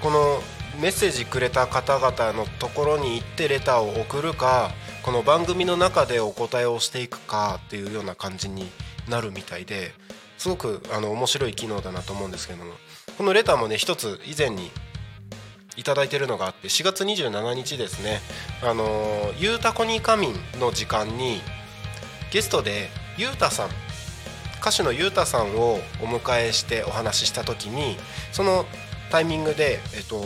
[0.03, 0.43] この
[0.81, 8.71] メッセージくれた方々のところに行ってレターを送るかこの番組の中でお答えをしていくかっていうような感じに
[9.09, 9.93] なるみたいで
[10.37, 12.73] すごくあの面白い機能だなと思うんですけども
[13.17, 14.71] このレターもね一つ以前に
[15.77, 18.21] いただいてるのがあって4月27日ですね
[18.63, 21.41] あのゆうたこにかみんの時間に
[22.33, 23.69] ゲストでゆうたさん
[24.61, 27.97] 歌手のゆうたさんをお迎えしてお話しした時に
[28.33, 28.65] その
[29.11, 30.25] タイミングでえっと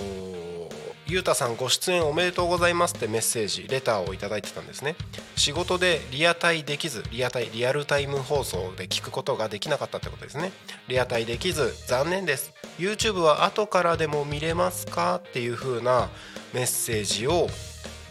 [1.10, 4.94] ゆうたさんご出演おめでとうございますってメッセージレターを頂いてたんですね。
[5.34, 10.52] 仕事でリアタイできずリアタイリアルタイム放送で聞くことができなかったってことですね。
[10.86, 12.52] リアタイできず残念です。
[12.78, 16.10] YouTube は後からでも見れますかっていう風な
[16.54, 17.48] メッセージを、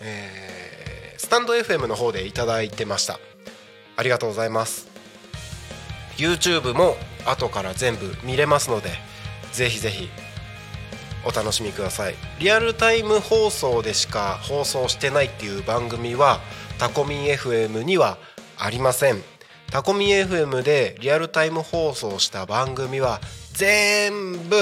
[0.02, 3.18] えー、スタンド FM の方で頂いてました。
[3.96, 4.90] ありがとうございます。
[6.18, 8.90] YouTube も後から全部見れますので
[9.54, 10.10] ぜひぜひ
[11.26, 12.16] お楽しみください。
[12.40, 16.40] リアルタイム放送でしか放送してないっていう番組は
[16.78, 18.18] タコミン FM には
[18.58, 19.22] ありません。
[19.72, 23.20] タコミン FM でリアルタイム放送した番組は
[23.54, 24.56] 全部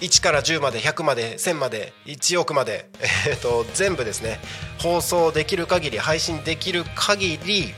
[0.00, 2.88] 1から10まで100まで1000まで1億まで、
[3.26, 4.40] えー、と全部ですね
[4.78, 7.72] 放送できる限り配信できる限り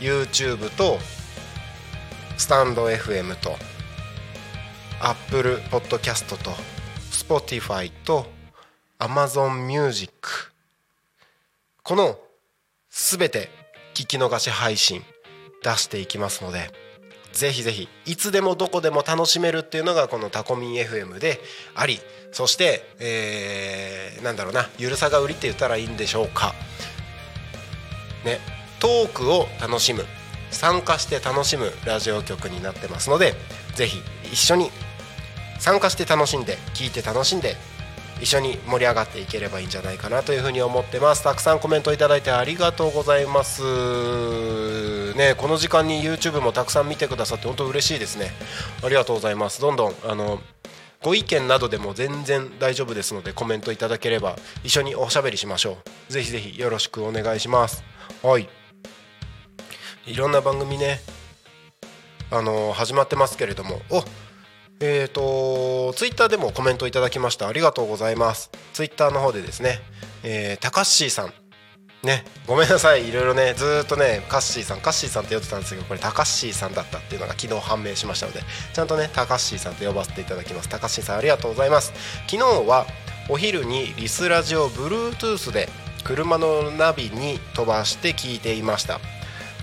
[0.00, 0.98] YouTube と
[2.36, 3.56] スタンド FM と
[5.00, 6.73] Apple Podcast と
[7.14, 8.26] Spotify と
[8.98, 10.12] Amazon Music
[11.82, 12.18] この
[12.90, 13.48] 全て
[13.94, 15.02] 聞き逃し配信
[15.62, 16.70] 出していきますので
[17.32, 21.40] ぜひぜひいつでもどこでも楽しめるっていうのがこのタコミン FM で
[21.74, 22.00] あり
[22.32, 26.54] そして、えー、なんだろうなゆるさが売りって言ったらいいんでしょうか。
[28.24, 28.40] ね
[28.80, 30.04] トークを楽しむ
[30.50, 33.34] 参加して楽しむラジオ局になってますので
[33.74, 34.00] ぜひ
[34.32, 34.70] 一緒に
[35.58, 37.56] 参加して楽しんで聞いて楽しんで
[38.20, 41.24] 一緒に盛り上がっていければいいんじゃないかなというふうに思ってます。
[41.24, 43.62] たくさんコメントいただいてありがとうございます。
[45.14, 48.30] ねこの時間に YouTube もたくさん見てくださって本当嬉しいですね。
[48.82, 49.60] ありがとうございます。
[49.60, 50.40] どんどんあの
[51.02, 56.12] ご意見などでも全然大丈夫ですのでコメントいただければ一緒におしゃべりしましょう。
[56.12, 57.84] ぜひぜひよろしくお願いします。
[58.22, 58.48] はい。
[60.06, 61.00] いろんな番組ね
[62.30, 63.80] あの始まってますけれども。
[63.90, 64.04] お
[64.80, 67.48] えーと、ツイッターでもコメントいただきました。
[67.48, 68.50] ありがとうございます。
[68.72, 69.78] ツイッターの方でですね、
[70.22, 71.32] えー、たかっしーさん。
[72.02, 73.08] ねごめんなさい。
[73.08, 78.40] いろいろねずっとねカッシーさんカッシーさんって呼んでたんですけどこれたかっしーさんだったっていうのが昨日判明しましたので
[78.74, 80.68] ちゃんとねたかっしーさんと呼ばせていただきます。
[80.68, 81.94] たかっしーさんありがとうございます。
[82.28, 82.84] 昨日は
[83.30, 85.70] お昼にリスラジオ Bluetooth で
[86.04, 89.00] 車のナビに飛ばして聞いていました。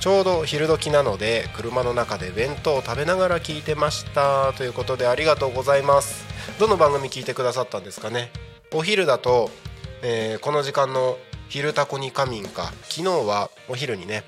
[0.01, 6.25] ちょうど昼時なので車の中で弁当を食べながら聞いてましたということでありがとうございます。
[6.59, 8.31] どの番組聞いてくださったんですかね？
[8.73, 9.51] お昼だと、
[10.01, 12.73] えー、この時間の「昼タコに仮眠」か。
[12.89, 14.23] 昨日はお昼にね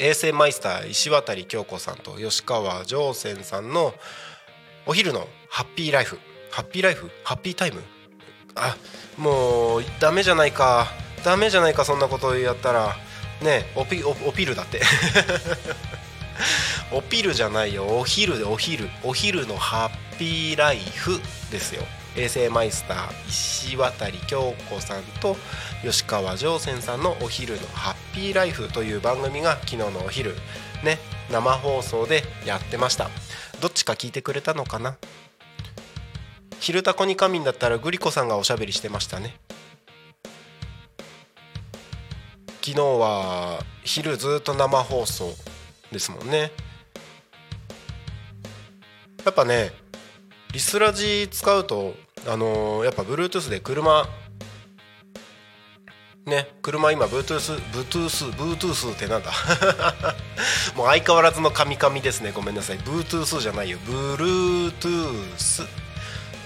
[0.00, 3.94] 衛星マイスター石渡京子さんと吉川上泉さんの
[4.86, 6.18] お昼のハッピーライフ。
[6.50, 7.12] ハッピーライフ？
[7.22, 7.80] ハッピータイム？
[8.56, 8.76] あ
[9.18, 10.88] もうダメじゃないか。
[11.24, 12.96] ダメじゃないかそんなことやったら。
[13.42, 14.80] ねおピおおピルだって。
[16.92, 17.84] おピルじゃないよ。
[17.86, 18.88] お昼でお昼。
[19.02, 21.20] お昼のハッピーライフ
[21.50, 21.82] ですよ。
[22.16, 25.36] 衛星マイスター石渡京子さんと
[25.82, 30.34] 吉川上泉さんのお昼のハッピーライフという番組が昨日のお昼
[30.82, 30.98] ね
[31.30, 33.10] 生放送でやってました。
[33.60, 34.96] どっちか聞いてくれたのかな？
[36.60, 39.36] 昼タコに仮眠だったらグリコさんがおしゃべりしてましたね。
[42.60, 45.32] 昨日は昼ずっと生放送
[45.90, 46.50] ですもんね。
[49.24, 49.72] やっぱね
[50.52, 51.94] リスラジ使うと
[52.26, 54.08] あのー、やっぱ Bluetooth で車
[56.26, 59.32] ね車今 Bluetooth Bluetooth Bluetooth ってなんだ？
[60.76, 62.32] もう相変わらずのカミカミですね。
[62.32, 62.78] ごめんなさい。
[62.78, 63.78] Bluetooth じゃないよ。
[63.86, 65.66] Bluetooth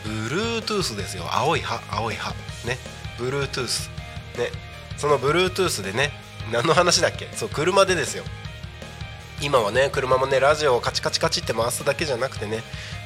[0.05, 1.27] Bluetooth ですよ。
[1.31, 2.31] 青い歯青い歯。
[2.65, 2.79] ね。
[3.19, 3.91] Bluetooth
[4.39, 4.72] ね。
[4.97, 6.11] その Bluetooth でね
[6.53, 7.29] 何の話だっけ？
[7.35, 8.25] そう車でですよ。
[9.41, 12.63] 今はね車もねラジオをカチカチカチって回すだけじゃなくてね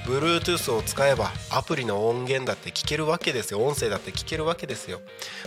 [0.07, 3.65] Bluetooth を使えばアプリの音源だって聞けるわけですよ。
[3.65, 5.01] 音声だって聞けるわけですよ。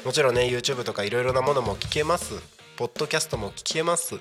[0.04, 2.34] もちろんね YouTube とかいろいろなものも聞けます。
[2.76, 4.16] ポッドキャストも聞けます。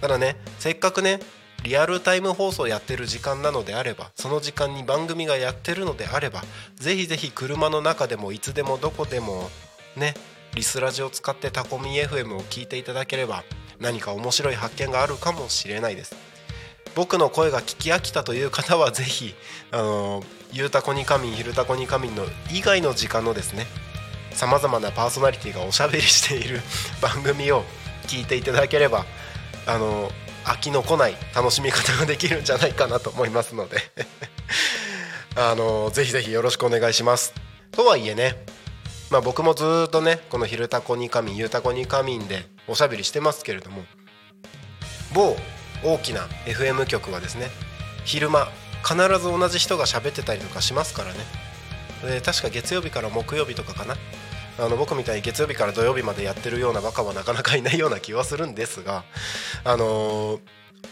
[0.00, 1.20] ただねせっかくね
[1.64, 6.42] リアルタイム放送やってる時間なのであればその時間に番組がやってるのであれば
[6.76, 9.50] ぜひぜひ車の中でもいつでもどこでも
[9.96, 10.14] ね
[10.56, 13.44] リスラジを使ってタコミ FM を聞いていただければ
[13.78, 16.16] 何か面白い発見があるかもしれないです。
[16.94, 19.34] 僕の声が聞き飽きたという方はぜひ
[19.70, 23.66] あのゆうたこに仮眠ひるたこに仮眠の以外の時間のですね
[24.30, 26.62] さまざまなパーソナリティがおしゃべりしている
[27.02, 27.62] 番組を
[28.06, 29.04] 聞いていただければ
[29.66, 30.10] あの
[30.46, 33.76] 飽きのこない楽しみ方ができるんじゃないかなと思いますので。
[35.38, 37.34] あのぜひぜひよろしくお願いします。
[37.70, 38.55] とはいえね
[39.10, 43.84] まあ、僕もずっとねこの「昼タコに仮眠」「ゆうたこに仮眠」でおしゃべりしてますけれども
[45.14, 45.36] 某
[45.84, 47.50] 大きな FM 局はですね
[48.04, 48.48] 昼間
[48.82, 51.18] 必ず同じ人が喋ってたりとかしますからね。
[52.04, 53.96] で確か月曜日から木曜日とかかな。
[54.58, 59.04] あの僕みたいに月曜日から土曜日までやってるようなバカはなかなかいないような気はするんですが
[59.64, 60.38] あの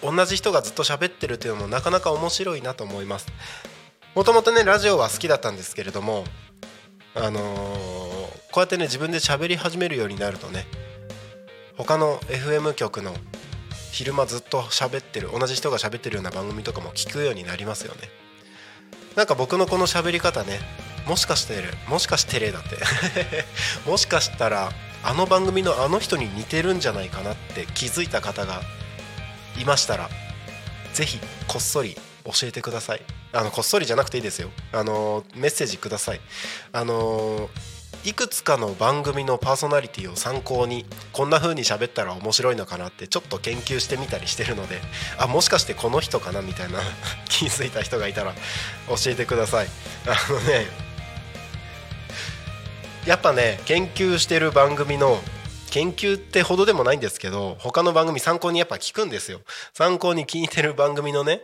[0.03, 3.27] ー、同じ人がずっと喋ってるっていうのもなかなか面白いなと思います。
[4.15, 6.25] もともとねラジオは好きだったんですけれども
[7.15, 7.43] あのー、
[8.51, 10.67] こうやってね自分で喋り始めるようになるとね
[11.77, 13.15] 他の FM 局の
[13.93, 18.09] 昼間ずっと喋ってる同じ人が喋ってるような番組とかも聞くようになりますよね。
[19.15, 20.59] なんか僕のこの喋り方ね
[21.07, 21.55] もしかして
[21.89, 22.77] もしかしてれだって。
[23.89, 24.73] もしかしたら
[25.05, 28.63] あの番組のあの人に似てるんじゃないかなって気づいた方が
[29.61, 30.09] いましたら
[30.95, 33.03] ぜひこっそり教えてください。
[33.33, 34.51] あのこっそりじゃなくていいですよ。
[34.73, 36.21] あのメッセージください。
[36.73, 37.49] あの
[38.05, 44.81] いくつかの番組のパーソナリティを参考にこんな風に喋ったら面白いのかなってちょっと研究してみたりしてるので
[45.19, 46.81] あもしかしてこの人かなみたいな
[47.31, 48.35] 気づいた人がいたら
[48.89, 49.69] 教えてください。
[50.07, 50.67] あのね
[53.07, 55.23] やっぱね研究してる番組の
[55.71, 59.41] 研究ってほどでもないんですけど他の番組参考にやっぱ聞くんですよ。
[59.73, 61.41] 参考に聞いてる番組のね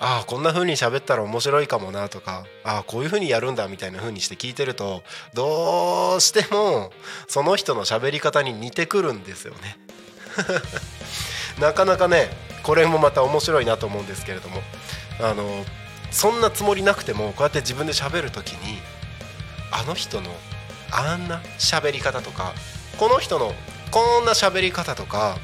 [0.00, 5.02] ああこんな風に喋ったら面白いかもなとかああこういう風にやるんだみたいな風にして聞いてると
[5.34, 6.92] どうしても
[7.26, 9.76] その人の喋り方に似てくるんですよね。
[11.58, 12.30] なかなかね
[12.62, 14.62] これもまた面白いなと思うんですけれども
[15.20, 15.64] あの
[16.12, 18.80] そんなつもりなくてもこうやって自分で喋る時に
[19.72, 20.30] あの人の
[20.92, 22.54] あんな喋り方とか
[22.98, 23.52] この人の
[23.90, 25.38] こんな喋り方とか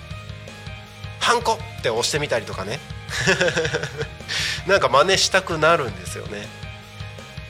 [1.19, 2.79] ハンコって押してみたりとかね
[4.67, 6.47] なんか真似したくなるんですよね。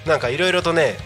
[0.07, 0.99] なんかいろいろとね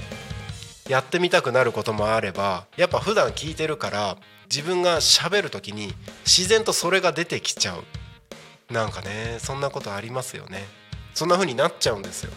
[0.89, 4.17] やってみたくなることもあればやっぱ普段聞いてるから
[4.51, 7.85] 自分が喋る時に自然とそれが出てきちゃう。
[8.73, 10.67] なんかねそんなことありますよね。
[11.15, 12.33] そんな風になっちゃうんですよ。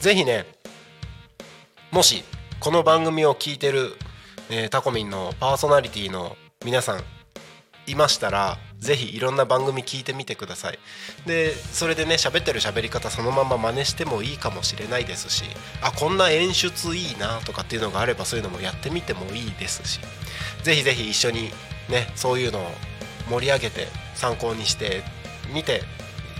[0.00, 0.46] 是非ね
[1.90, 2.24] もし
[2.60, 3.96] この番組を聞いてる、
[4.50, 7.02] えー、タコミンのパーソナリティの皆さん
[7.86, 10.78] いましたらぜひいろんな番組聞いてみてください。
[11.26, 15.44] でそれでね喋ってる喋り方そのまま真似してもいいかもしれないですし
[15.82, 20.00] あこんな演出いいなとかっていうのがあればそういうのもやってみてもいいですし
[20.62, 21.50] ぜひぜひ一緒に
[21.88, 22.62] ねそういうのを
[23.28, 25.02] 盛り上げて参考にして
[25.54, 25.82] みて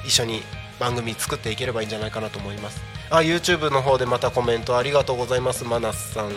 [0.04, 0.42] 一緒に
[0.78, 2.80] 番組作っていければいいんじゃないかなと思います。
[3.10, 6.30] あ YouTube の方でまたコメントありがとうございますマナスさん、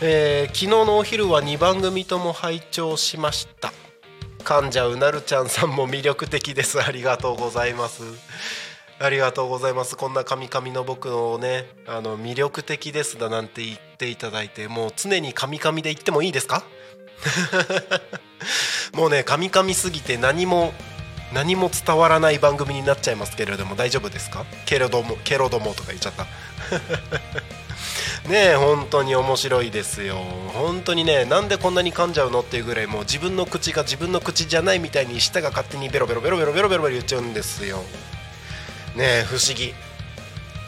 [0.00, 3.72] えー、昨日のお昼は2番組とも拝聴しました。
[4.48, 6.82] 噛んじゃうなるちゃんさんも魅力的です。
[6.82, 8.02] ありがとうございます。
[8.98, 9.94] ありがとうございます。
[9.94, 16.64] こんなカミカミの僕をねあの魅力的ですだなんて言っていただいてもう常にカミカミで言ってもいいですか？
[18.96, 20.72] もうねカミカミすぎて何も
[21.34, 24.46] 何も伝わらない番組になっちゃいますけれども大丈夫ですか？
[24.64, 26.26] けれどもけろどもとか言っちゃった。
[28.28, 30.16] ねえ本当に面白いですよ。
[30.58, 37.78] 本当にねなんでこんなに噛んじゃうのっていうぐらいもう自分の口が自分の口じゃないみたいに舌が勝手にベロベロベロベロベロベロベロ言っちゃうんですよ
[38.96, 39.72] ねえ不思議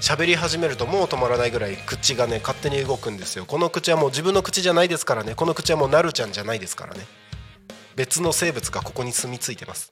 [0.00, 7.00] 喋り始めるともう止まらないぐらい口がね勝手に動くんですよこの口はもう自分の口じゃないですからねこの口はもうなるちゃんじゃないですからね
[7.96, 9.90] 別の生物がここに住み着いてます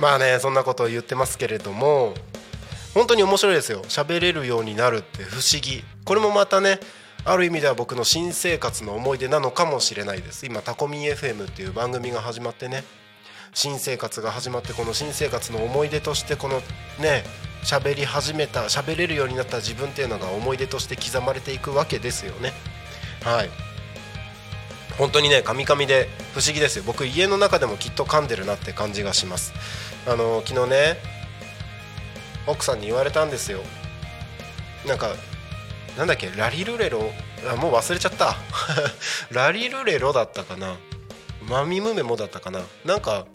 [0.00, 2.14] まあねそんなことを言ってますけれども
[2.94, 3.82] 本当に面白いですよ。
[3.88, 5.82] 喋れるようになるって不思議。
[6.04, 6.78] これもまたね
[7.24, 10.46] ある意味では僕の新生活の思い出なのかもしれないです。
[10.46, 12.84] 今タコミン FM っていう番組が始まってね
[13.52, 16.60] 新生活が始まってこの新生活の思い出としてこの
[17.00, 17.24] ね
[17.64, 22.52] 喋り始めた喋れるようになった自分っていうのが思い出として刻まれていくわけですよね。
[23.24, 23.50] はい。
[24.98, 26.84] 本当にねカミカミで不思議ですよ。
[26.86, 29.52] 僕家の中でもきっと噛んでるなって感じがします。
[30.06, 31.13] あの昨日ね
[32.46, 33.60] 奥さんに言われたんですよ。
[34.86, 35.14] なんか
[35.96, 37.10] なんだっけラリルレロ？
[37.50, 38.34] あもう忘れちゃった。
[39.30, 40.76] ラリルレロだったかな？
[41.48, 42.62] マミムメモだったかな？
[42.84, 43.26] なんか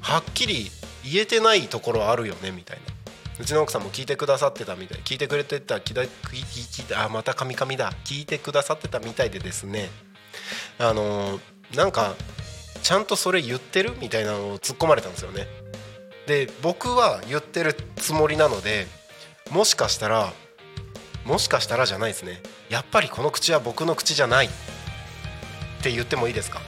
[0.00, 0.70] はっきり
[1.04, 2.82] 言えてないところあるよねみたいな。
[3.40, 5.00] うちの奥さんも聞いてくださってたみたい。
[5.04, 7.92] 聞いてくれてた聞い聞いてあまたカミカミだ。
[8.04, 9.90] 聞いてくださってたみたいでですね。
[10.78, 12.14] あのー、なんか
[12.82, 13.94] ちゃんとそれ言ってる？
[14.00, 15.46] みたいなのを突っ込まれたんですよね。
[16.26, 18.86] で僕は言ってるつもりなので
[19.50, 20.32] もしかしたら
[21.24, 22.42] もしかしたらじゃないですね。
[22.68, 24.46] やっぱりこの口は僕の口じゃない。
[24.46, 24.50] っ
[25.82, 26.60] て言ってもいいですか？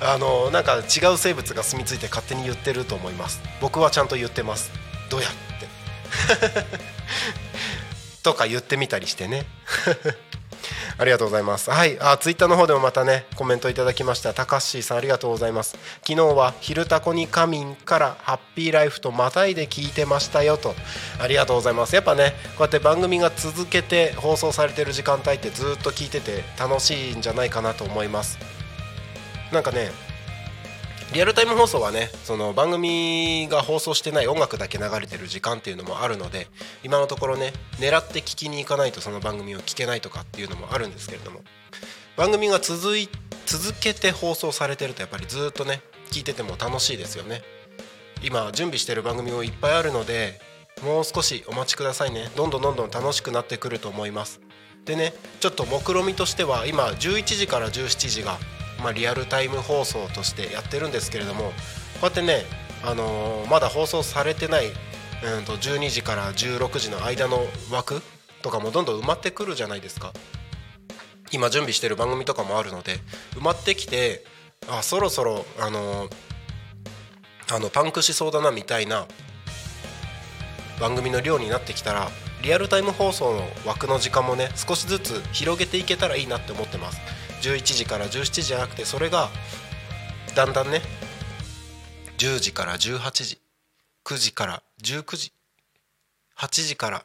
[0.00, 3.40] あのなんか違う生物が住み着いて勝手に言ってると思います。
[3.60, 4.70] 僕はちゃんと言ってます。
[5.10, 6.66] どうやって？
[8.22, 9.46] とか言ってみたりしてね。
[10.98, 11.70] ありがとうございます。
[11.70, 11.98] はい。
[12.00, 14.34] あツイッターの方でもまたねコメントいただきました。
[14.34, 15.76] たかしさんありがとうございます。
[16.06, 20.74] 昨日は「昼タコに仮眠」から「ハッピーライフ」とまたいで聞いてましたよと。
[21.20, 21.94] ありがとうございます。
[21.94, 28.38] やっぱねこうやって番組が続けて放送されてる時間帯ってずっと聞いてて楽しいんじゃないかなと思います。
[29.50, 29.90] なんかね
[31.12, 36.46] リアルタイム放送はねその番組が放送してない音楽だけ流れてる時間っていうのもあるので
[36.82, 41.40] 今のところね狙って聞きに行かないとその番組を聞けないとかっていうのもあるんですけれども
[42.16, 43.10] 番組が続い
[43.44, 47.42] 続けて放送されてるとやっぱりずっとね聞いてても楽しいですよね。
[48.22, 50.40] 今準備してる番組もいっぱいあるので
[50.82, 52.30] もう少しお待ちくださいね。
[52.36, 54.40] どんどんどんどん楽しくなってくると思います。
[54.84, 58.38] でねちょっと目論見みとしては今11時から17時が、
[58.82, 61.50] まあ、リアルタイム放送としてやってるんですけれどもこ
[62.02, 62.42] うやってね、
[62.84, 64.70] あのーまだ放送されてない、う
[65.40, 67.38] ん、と12時から16時の間の
[67.70, 68.02] 枠
[68.42, 70.12] とかもどんどん埋まってくるじゃないですか。
[71.30, 72.96] 今準備してる番組とかもあるので
[73.36, 74.22] 埋まってきて
[74.68, 76.32] あそろそろあのー
[77.50, 79.06] あのパンクしそうだなみたいな
[80.80, 82.08] 番組の量になってきたら
[82.42, 87.00] リアルタイム放送の枠の時間もね少しずつ広げていけたらいいなって思ってます。
[87.42, 89.28] 11時から17時じゃなくてそれが
[90.34, 90.80] だんだんね
[92.18, 93.38] 10時から18時
[94.04, 95.32] 9時から19時
[96.38, 97.04] 8時から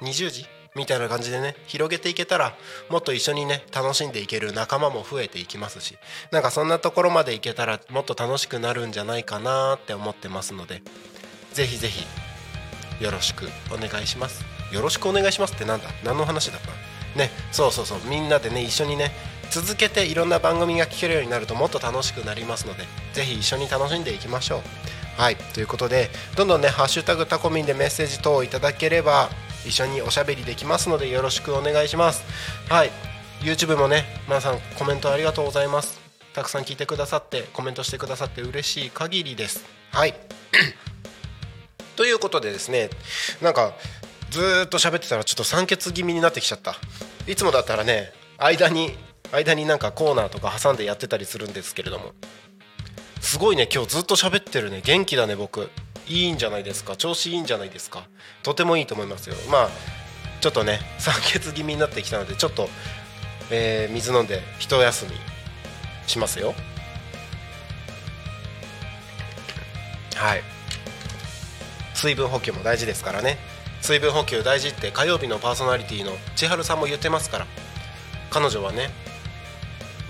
[0.00, 0.46] 20時
[0.76, 2.54] みたいな感じでね広げていけたら
[2.90, 5.96] もっと一緒にね楽しんでいける仲間も増えていきますし
[6.30, 10.82] なんかそんなところまでいけたらもっと楽しくなるんじゃないかなって思ってますので
[11.52, 12.04] ぜひぜひ
[13.02, 14.44] よろしくお願いします。
[14.72, 15.88] よろしくお願いしますってなんだ？
[16.04, 17.18] 何の話だった？
[17.18, 17.98] ねそうそうそう。
[18.08, 19.12] みんなでね一緒にね
[19.50, 24.60] 続けていろんな番組が聞けるようになるともっと楽しくなりますのでぜひ一緒に楽しんでいきましょう。
[25.16, 25.36] はい。
[25.36, 29.30] ということでどんどんね「ハッシュタグタコミン」でメッセージ等をいただければ
[29.64, 32.24] 一緒におしゃべりできますのでよろしくお願いします。
[32.68, 32.90] はい。
[33.40, 36.00] YouTube もね皆さんコメントありがとうございます。
[36.34, 39.64] たくさん聞いてくださってコメントしてくださって嬉しい限りです。
[39.92, 40.14] はい。
[41.94, 42.90] ということでですね
[43.40, 43.74] なんか
[44.30, 46.74] ずっと喋ってたらちょっと酸欠気味になってきちゃった。
[47.28, 48.96] いつもだったらね間に
[49.32, 52.12] 間になんかコーナーとか挟んでやってたりするんですけれども。
[53.20, 54.82] すごいね今日ずっと喋ってるね。
[54.84, 55.70] 元気だね僕。
[56.06, 56.96] いいんじゃないですか？
[56.96, 58.06] 調子いいんじゃないですか？
[58.42, 59.36] とてもいいと思いますよ。
[59.50, 59.68] まあ
[60.40, 62.68] ちょっとね酸欠気味になってきたのでちょっと、
[63.50, 65.12] えー水飲んで一休み
[66.06, 66.54] しますよ。
[70.14, 70.42] はい。
[71.94, 73.38] 水分補給も大事ですからね。
[73.80, 77.46] 水分補給大事って火曜日のパーソナリティの千春さんも言ってますから。
[78.30, 78.90] 彼女はね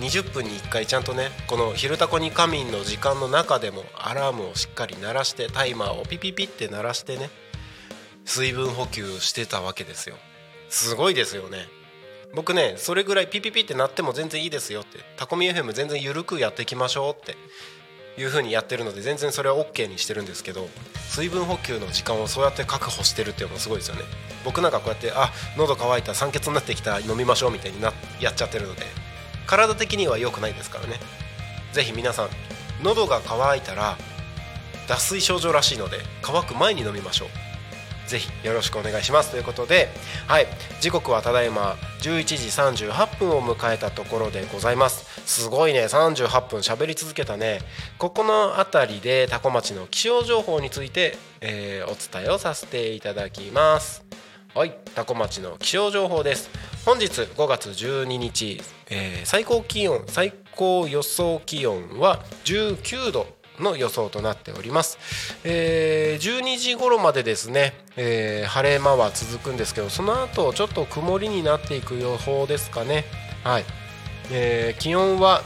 [0.00, 7.30] 20分に1回ちゃんとねこの「昼タコに仮眠」の時間の中でもアラームをしっかり鳴らしてタイマーをピピピって鳴らしてね
[8.24, 10.16] 水分補給してたわけですよ。
[10.68, 11.68] すごいですよね。
[12.34, 14.98] 僕ねそれぐらいピピピって鳴っても全然いいですよって。
[15.16, 17.36] タコミ FM 全然緩くやっていきましょうって。
[18.16, 20.68] いう風にやってるので全然それは OK にしてるんですけど
[21.08, 24.02] 水分補給の時間をそうやって確保してるっていうのもすごいですよね。
[24.44, 28.82] 僕なんかこうやってあ喉乾いた酸欠になってきた飲みましょうみたいになやっちゃってるので
[29.46, 31.00] 体的には良くないですからね。
[31.72, 32.28] ぜひ皆さん
[32.82, 33.96] 喉が渇いたら
[34.88, 37.28] 脱水症状らしいので乾く前に飲みましょう。
[38.08, 39.30] ぜひよろしくお願いします。
[39.30, 39.88] ということで
[40.26, 40.46] はい。
[40.80, 42.24] 時刻はただいま11
[42.76, 45.22] 時38分を迎えたところでございます。
[45.26, 45.86] すごいね。
[45.86, 47.60] 38分喋り続けたね。
[47.98, 54.04] ここの辺りで多古町の気象情報について、えーお伝えをさせていただきます。
[54.54, 54.76] はい。
[54.94, 56.50] 多古町の気象情報です。
[56.84, 58.60] 本日5月12日、
[58.90, 63.26] えー最高気温最高予想気温は19度
[63.58, 64.98] の予想となっております、
[65.44, 73.04] えー12時頃までですね、えー晴れ間は続くんですけどその後ちょっと曇りになっていく予報ですかね。
[73.42, 73.64] はい、
[74.30, 75.42] えー気温は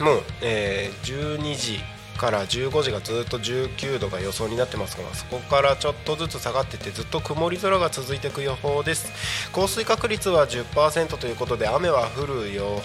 [0.00, 1.80] もう、えー12時
[2.16, 9.12] から15時がずっと19度が予想になってますからそこからちょっとずつ下がってってずっと曇り空が続いていく予報です。
[9.52, 12.80] 降水確率は10%ということで雨は降るよ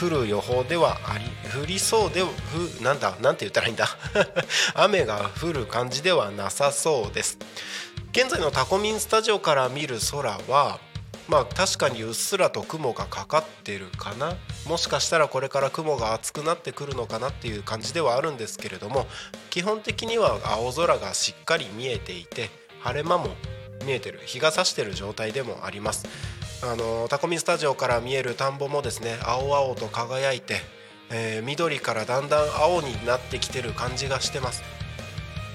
[0.00, 1.24] 降る予報ではあり
[1.62, 3.86] 降りそうでふなんだなんて言ったらいいんだ。
[4.74, 7.38] 雨が降る感じではなさそうです。
[8.12, 10.80] 現在のタコミンスタジオから見る空は
[11.30, 14.34] まあ確かにうっすらと雲がかかってるかな。
[14.66, 19.06] もしかしたらこれから雲が厚くなってくるのかなっていう感じではあるんですけれども
[19.48, 22.50] 基本的には青空がしっかり見えていて
[22.80, 23.28] 晴れ間も
[23.86, 26.06] 見えてる日が差してる状態でもあります。
[26.62, 30.56] あのタコミスタジオから見える田んぼもですね青々と輝いて、
[31.10, 34.62] えー緑からだんだん青になってきてる感じがしてます。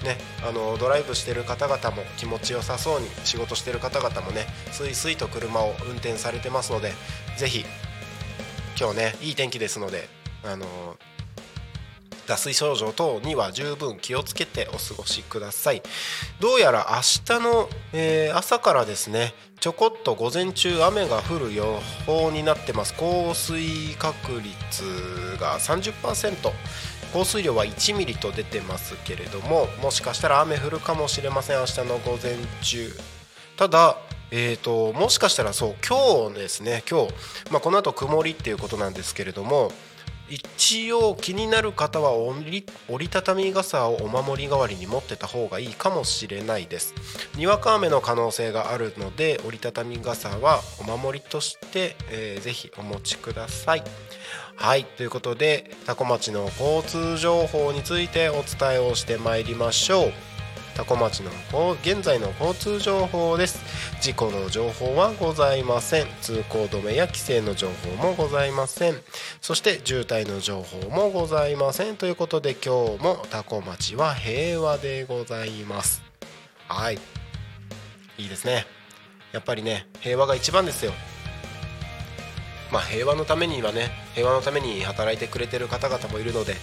[0.06, 6.92] ね、あのドライブしてる方々も気持ちよさそうに仕事してる方々もねスイスイと車を運転されてますので
[7.36, 7.64] ぜひ
[8.78, 10.08] 今日ねいい天気ですので
[10.44, 10.96] あの
[12.26, 15.82] 脱水症状等には十分気をつけてお過ごしください。
[16.40, 21.64] どうやら明日の、えー朝からですねちょこっと午前中雨が降る予
[22.04, 22.94] 報になってます。
[22.94, 24.82] 降水確率
[25.40, 26.52] が30%
[27.16, 32.92] 降水量は1ミリと出てますけれどももしかしたら雨降るかもしれません明日の午前中。
[33.56, 33.96] ただ
[34.32, 37.12] えー、ともしかしたらそう今日ですね今日、
[37.52, 39.70] まあ、この後曇りっていうことなんですけれども
[40.28, 46.94] 一応気になる方は折り折りたたみ傘をお守り代わりに持ってた方がいいかもしれないです。
[47.36, 53.82] にわか雨の可能性があるので折りたたみ傘はお守りとして、えーぜひお持ちください。
[54.56, 60.35] はいということで多古町の交通情報についてお伝えをしてまいりましょう。
[60.76, 61.30] 多古町の
[61.82, 63.64] 現在の交通情報です。
[64.02, 66.06] 事故の情報はございません。
[66.20, 68.94] 通行止めや規制の情報もございません。
[69.40, 71.96] そして渋滞の情報もございません。
[71.96, 76.02] ということで今日も多古町は平和でございます。
[76.68, 76.98] はい。
[78.18, 78.66] いいですね。
[79.32, 80.92] やっぱりね平和が一番ですよ。
[82.70, 86.54] まあ平和のためにはね平和のために働いてくれてる方々もいるので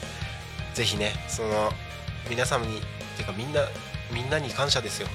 [0.75, 1.71] ぜひねその
[2.29, 2.79] 皆様に
[3.17, 3.61] てかみんな
[4.11, 5.07] みんなに感謝ですよ。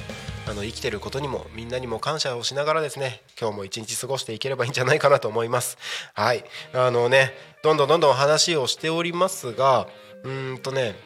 [0.49, 5.77] あの生きてることにもみんなにも感謝をしながらですね今日も一日過ごしていければいいんじゃないかなと思います。
[6.15, 6.45] はい。
[6.73, 7.33] あのね
[7.63, 9.89] どんどんどんどん話をしておりますが
[10.25, 10.97] うんとね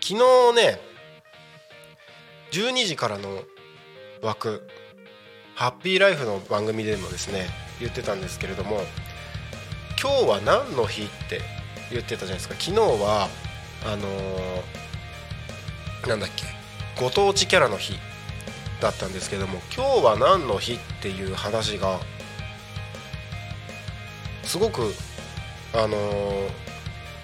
[0.00, 0.80] 昨日ね
[2.52, 3.42] 12時からの
[4.22, 4.66] 枠
[5.56, 7.46] ハッピーライフの番組でもですね
[7.80, 8.82] 言ってたんですけれども
[10.00, 11.40] 今日は何の日って
[11.90, 12.54] 言ってたじゃないですか。
[12.54, 13.28] 昨日は
[13.86, 16.53] あのーなんだっけ。
[17.00, 17.94] ご当地キャラの日
[18.80, 21.98] だったんですけども今日は何の日っていう話が
[24.42, 24.92] すごく
[25.74, 26.64] あのー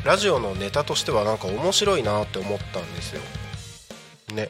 [0.04, 3.20] ラジオのネタとしてはなんか面白いなって思ったんですよ。
[4.34, 4.48] ね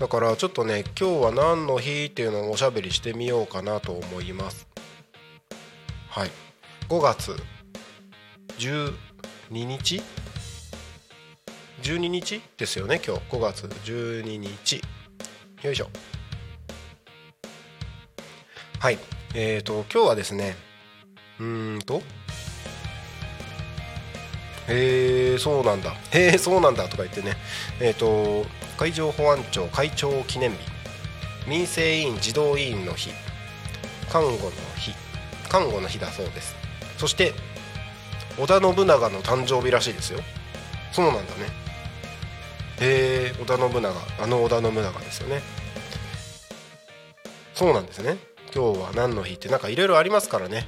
[0.00, 4.66] だからちょっとね今日は何の日っていうのをおしゃべりしてみようかなと思います。
[6.08, 6.30] はい
[6.88, 7.36] 5月
[8.58, 8.94] 12
[9.50, 10.02] 日
[11.82, 13.22] 12日ですよね今日。
[13.30, 14.82] 5月12日
[15.62, 15.88] よいしょ。
[18.78, 18.98] はい。
[19.34, 20.56] えーと今日はですね
[21.38, 22.02] うーんと。
[24.68, 25.92] へえそうなんだ。
[26.12, 27.36] へえそうなんだとか言ってね。
[27.80, 30.56] えっ、と海上保安庁会長記念日。
[31.46, 33.10] 民生委員児童委員の日。
[34.10, 34.38] 看護の
[34.76, 34.94] 日。
[35.48, 36.54] 看護の日だそうです。
[36.98, 37.32] そして
[38.38, 40.20] 織田信長の誕生日らしいですよ。
[40.92, 41.59] そうなんだね。
[42.80, 45.42] へえ織田信長あの織田信長ですよね。
[47.54, 48.16] そうなんですね。
[48.54, 50.66] 今日は何の日ってなんかいろいろありますからね。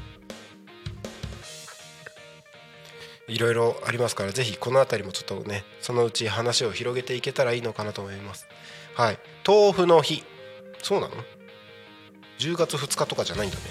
[3.28, 8.46] いろいろありますからぜひこの辺りもちょっとねそのうち話を広げていけたらいいのかなと思います。
[8.94, 9.18] はい。
[9.46, 10.22] 豆腐の日。
[10.82, 11.14] そうなの
[12.38, 13.62] ？10月2日とかじゃないんだね。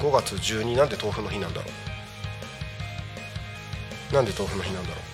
[0.00, 1.66] 5月12なんで豆腐の日なんだろ
[4.12, 4.14] う。
[4.14, 5.09] なんで豆腐の日なんだろう。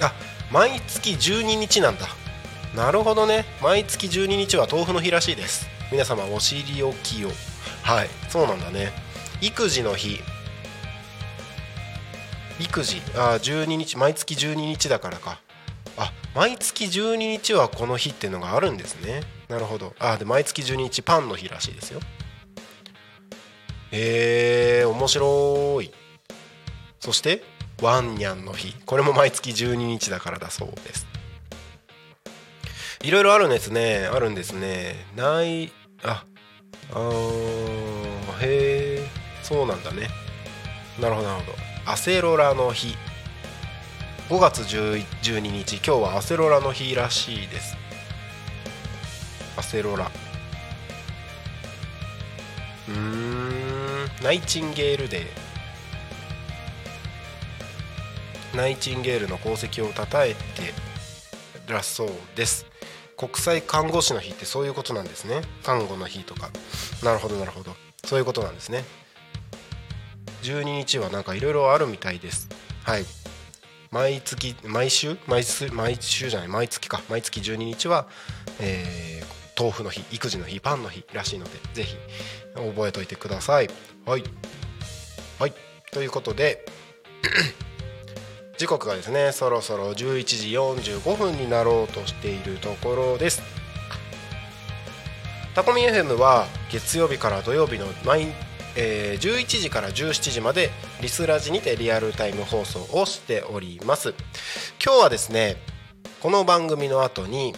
[0.00, 0.12] あ
[0.50, 2.06] 毎月12日なんだ。
[2.74, 3.44] なるほどね。
[3.62, 5.68] 毎月12日は豆腐の日らしいです。
[5.90, 7.30] 皆様お尻置きを。
[7.82, 8.92] はいそうなんだね。
[9.40, 10.20] 育児の日。
[12.60, 13.00] 育児。
[13.14, 13.96] あ12日。
[13.96, 15.40] 毎月12日だからか。
[15.96, 19.22] あ毎月12日はこの日っていうのがあるんですね。
[19.48, 19.94] なるほど。
[19.98, 22.00] あで毎月12日パンの日らしいですよ。
[23.90, 25.90] へえ面白い。
[27.00, 27.42] そして
[27.80, 28.74] ワンニャンの日。
[28.86, 31.06] これも毎月12日だからだそうです。
[33.02, 34.08] いろいろあるんですね。
[34.12, 35.06] あるんですね。
[35.16, 35.70] ない
[36.02, 36.24] あ
[36.92, 39.08] あーへえ
[39.42, 40.08] そうなんだね。
[41.00, 41.58] なるほどなるほど。
[41.86, 42.96] アセロラの日。
[44.28, 45.76] 5月12日。
[45.76, 47.76] 今日はアセロラの日らしいです。
[49.56, 50.10] アセロラ。
[52.88, 54.10] うーん。
[54.22, 55.47] ナイチンゲールデー。
[58.58, 60.42] ナイチンゲールの功績をたたえて
[61.72, 62.66] らそうです。
[63.16, 65.42] 国際看護師の日ってそういうことなんですね。
[65.62, 66.50] 看護の日とか。
[67.04, 67.76] なるほどなるほど。
[68.04, 68.82] そういうことなんですね。
[70.42, 72.48] 12日はなんかいろいろあるみたいです。
[72.82, 73.04] はい。
[73.92, 75.16] 毎月毎週？
[75.28, 76.48] 毎週毎週じゃない。
[76.48, 77.00] 毎月か。
[77.08, 78.08] 毎月12日は、
[78.58, 81.96] えー豆腐の日育児の日パンの日らしいのでぜひ
[82.54, 83.68] 覚えておいてください。
[84.06, 84.22] はい。
[85.40, 85.52] はい。
[85.90, 86.64] ということで
[88.58, 89.94] 時刻がですねそろそろ11
[90.24, 93.40] 時45分になろうとしているところです。
[95.54, 98.26] タコミ FM は月曜日から土曜日の毎、
[98.76, 104.12] えー11時から17時までリスラジにてリアルタイム放送をしております。
[104.84, 105.56] 今日はですね
[106.20, 107.54] この番組の後に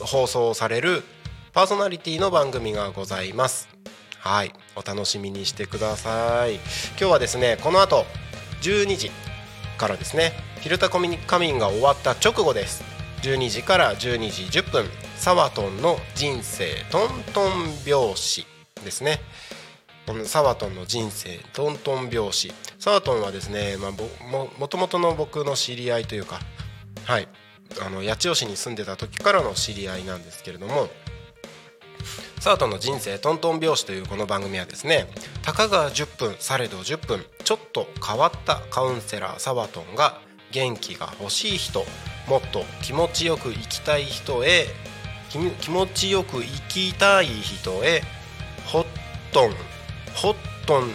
[0.00, 1.02] 放送される
[1.52, 3.68] パーソナリティの番組がございます。
[4.18, 6.54] はいお楽しみにしてください。
[6.54, 6.62] 今
[6.96, 8.06] 日はですねこの後
[8.62, 9.10] 12時
[9.78, 12.84] からですね「昼タコミカミン」が終わった直後です。
[13.22, 14.90] 12時から12時10分。
[15.16, 18.46] サワトンの人生トントン拍子
[18.84, 19.20] ですね。
[20.06, 22.52] このサワトンの人生トントン拍子。
[22.78, 23.90] サワトンはですね、まあ、
[24.30, 26.40] ももともとの僕の知り合いというか
[27.04, 27.28] はい。
[27.80, 30.88] あの八千代市に住んでた時からの知り合いなんですけれども
[32.40, 35.08] サートの人生トントン拍子というこの番組はですね
[35.42, 40.20] たかが10分されど10分ちょっと変わったカウンセラーサワトンが
[40.52, 41.84] 元気が欲しい人
[42.28, 44.66] もっと気持ちよく生きたい人へ
[45.30, 48.02] 気持ちよく生きたい人へ
[48.66, 48.86] ホッ
[49.32, 49.50] トン
[50.14, 50.36] ホッ
[50.66, 50.90] トン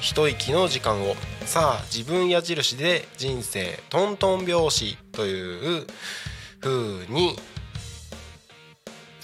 [0.00, 1.14] 一息の時間を
[1.46, 5.86] さあ自分矢印で人生トントン拍子という
[6.60, 7.36] 風に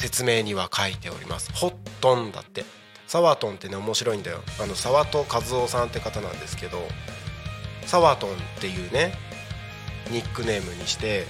[0.00, 1.52] 説明には書いております。
[1.52, 2.64] ホットンだって。
[3.06, 4.40] サワトンってね面白いんだよ。
[4.58, 6.78] あの沢戸和夫さんって方なんですけど
[7.84, 9.12] サワトンっていうね
[10.10, 11.26] ニックネームにして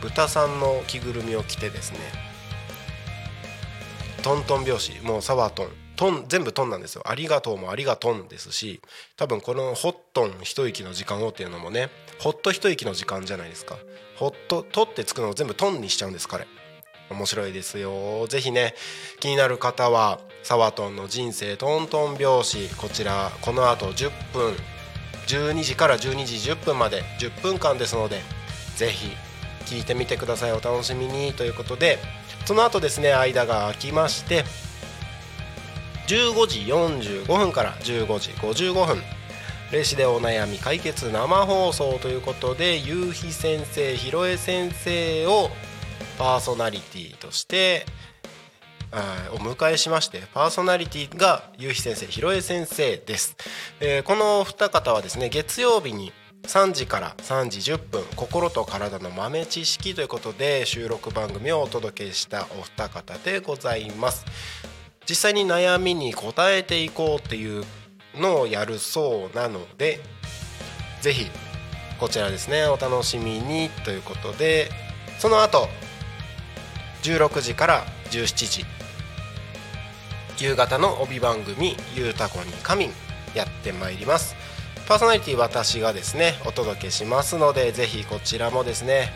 [0.00, 1.98] 豚さんの着ぐるみを着てですね
[4.22, 4.98] トントン拍子。
[5.02, 5.68] もうサワトン。
[5.96, 7.02] トン全部トンなんですよ。
[7.06, 8.80] ありがとうもありがとんですし
[9.16, 13.76] 多分このホットン一息の時間をっていうのもねホット一息の時間じゃないですか。
[14.16, 16.46] ホットトってつくのを全部トンにしちゃうんです彼。
[17.10, 18.26] 面白いですよ。
[18.28, 18.74] ぜひね
[19.20, 24.54] 気になる方はサワトンの人生トントン拍子こちらこの後10分
[25.26, 28.20] 12時から12時10分まで10分間ですので
[28.76, 29.08] ぜひ
[29.64, 30.52] 聞いてみてください。
[30.52, 31.32] お楽しみに。
[31.32, 31.98] ということで
[32.44, 34.44] その後ですね間が空きまして
[36.06, 39.02] 15時45分から15時55分
[39.72, 45.50] 霊視でお悩み解決生放送ということで夕日先生ひろえ先生を
[46.18, 47.86] パーソナリティとして
[49.32, 53.36] お迎えしましてパーソナリティがゆうひ先生ひろえ先生です、
[53.80, 56.12] えー、この二方はですね月曜日に
[56.44, 64.24] 3時から3時10分心と体の豆知識ということで収録番組をお届けしたお二方でございます。
[65.08, 67.64] 実際に悩みに答えていこうっていう
[68.16, 70.00] のをやるそうなので
[71.00, 71.26] ぜひ
[71.98, 74.68] こちらですねお楽しみにということで
[75.18, 75.68] その後
[77.06, 78.64] 16時から17時。
[80.38, 82.92] 夕方の帯番組「ゆうたこに仮眠」
[83.34, 84.34] やってまいります。
[84.88, 89.12] パーソナリティ私がですねお届けしますのでぜひこちらもですね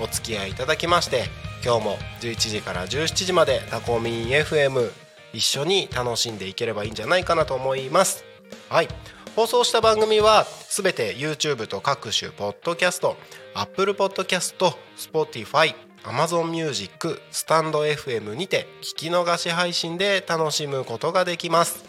[0.00, 1.28] お付き合いいただきまして
[1.64, 4.90] 今日も11時から17時までタコミン FM
[5.34, 8.24] 一緒に楽しんでいければいいんじゃないかなと思います。
[8.68, 8.88] はい。
[9.36, 13.16] 放送した番組はすべて YouTube と各種ポッドキャスト
[13.54, 15.74] Apple Podcast Spotify
[16.04, 21.84] Amazon Music スタンド FM にて聞き逃し配信で楽しむことができます。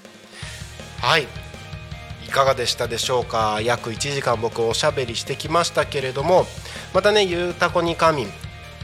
[1.00, 1.28] はい。
[2.26, 3.60] いかがでしたでしょうか？
[3.62, 6.46] 約1時間僕おしゃべりしてきましたけれども
[6.94, 8.28] またねゆうたこに仮眠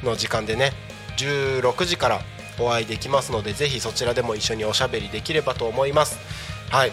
[0.03, 0.71] の時間でね
[1.17, 2.21] 16時から
[2.59, 6.17] お会いできますのでぜひそちらでも一緒におしゃべりできればと思います。
[6.69, 6.91] はい。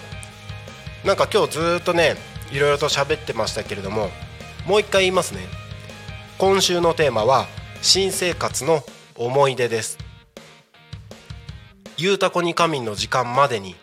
[1.05, 2.17] なんか今日ずっとね
[2.51, 4.11] いろいろと喋ってましたけれども
[4.67, 5.41] もう一回言いますね。
[6.39, 7.47] 今週のテーマは
[7.85, 8.83] 新生活の
[9.15, 9.99] 思い出です。
[11.99, 13.77] ゆうたこに仮眠の時間までに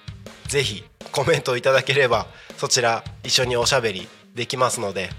[0.47, 2.26] ぜひコメントいただければ
[2.58, 5.12] そちら一緒におしゃべりできますので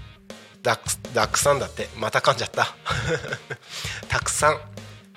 [0.61, 2.75] たくたくさんだってまた噛んじゃった。
[4.09, 4.59] たくさん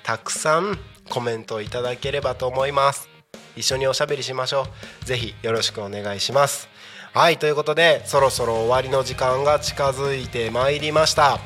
[0.01, 3.09] たくさんコメントいただければと思います。
[3.57, 4.65] 一緒におしゃべりしましょ
[5.03, 5.05] う。
[5.05, 6.69] ぜひよろしくお願いします。
[7.13, 11.41] はいということでそろそろ終わりの時間が近づいてまいりました。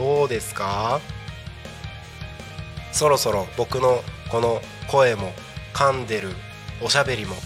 [0.00, 0.98] どうですか？
[2.90, 5.34] そろそろ僕のこの声も
[5.74, 6.30] 噛んでる
[6.82, 7.36] おしゃべりも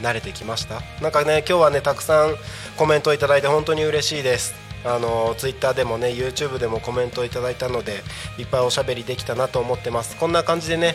[0.00, 0.82] 慣れてきました？
[1.02, 2.36] なんかね今日はねたくさん
[2.76, 4.54] コメントいただいて本当に嬉しいです。
[4.84, 8.04] あのツイッターでもね YouTube でもコメントいただいたので
[8.38, 10.16] いっぱいおしゃべりできたなと思ってます。
[10.16, 10.94] こんな感じでね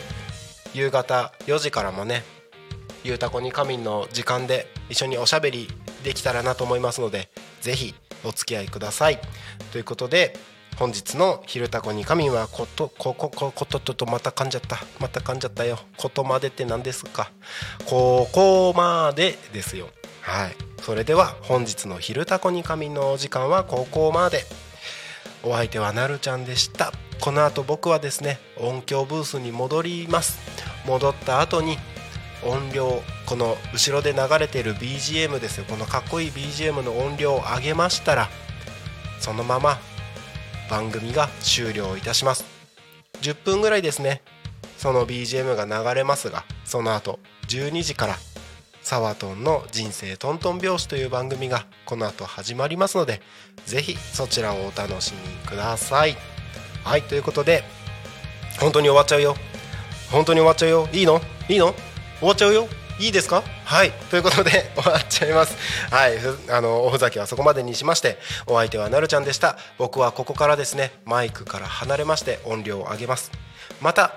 [0.72, 2.24] 夕方4時からもね
[3.04, 5.68] ゆうたこに仮眠の時間で一緒におしゃべり
[6.04, 7.28] できたらなと思いますので
[7.60, 7.94] ぜひ
[8.24, 9.20] お付き合いください。
[9.72, 10.38] ということで
[10.78, 14.80] 本日の「昼タコに神はことこここことととまた噛んじゃった。
[14.98, 15.78] また噛んじゃったよ。
[15.96, 17.30] ことまでって何ですか？
[17.86, 19.88] ここまでですよ。
[20.22, 20.56] はい。
[20.82, 24.44] それでは本日の「昼タコに神」のお時間はここまで。
[25.44, 26.92] お相手はなるちゃんでした。
[27.20, 30.38] この後僕はですね音響ブースに戻ります。
[30.86, 31.78] 戻った後に
[32.44, 35.64] 音量この後ろで流れている BGM ですよ。
[35.68, 38.28] このかっこいい BGM の音量を上げましたら
[39.18, 39.80] そのまま
[40.72, 42.46] 番組が終了いたします。
[43.20, 44.22] 10分ぐらいですね。
[44.78, 48.16] その BGM が流れますがその後12時から
[48.80, 53.20] サワトンの人生トントン拍子という番組がこの後始まりますので
[53.66, 56.16] ぜひそちらをお楽しみください。
[56.84, 57.64] はいということで
[58.58, 59.36] 本当に終わっちゃうよ。
[60.10, 60.88] 本当に終わっちゃうよ。
[60.90, 61.20] いいの？
[61.50, 61.74] いいの？
[62.18, 62.66] 終わっちゃうよ。
[62.98, 63.42] いいですか？
[63.64, 63.90] はい。
[64.10, 65.56] ということで 終わっちゃいます。
[65.90, 66.18] はい。
[66.50, 69.56] あのおふざけはそこまでにしましてお相手はなるちゃんでした。
[69.78, 73.30] 僕はここからですねマイクから離れまして音量を上げます。
[73.80, 74.14] また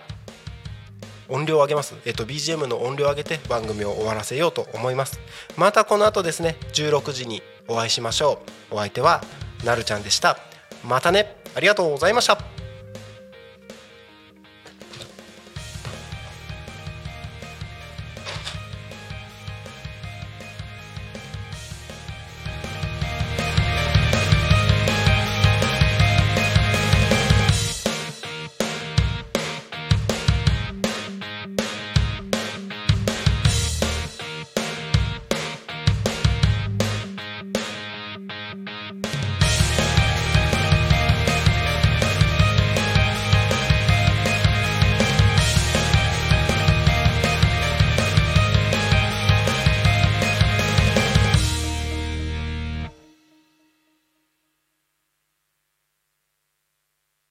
[1.28, 5.20] 音量を上げます、えっと、BGM の音量を上げて番組を終わらせようと思います。
[5.58, 8.76] またこの後ですね16時にお会いしましょう。
[8.76, 9.24] お相手は
[9.64, 10.38] なるちゃんでした。
[10.84, 11.38] またね。
[11.56, 12.38] ありがとうございました。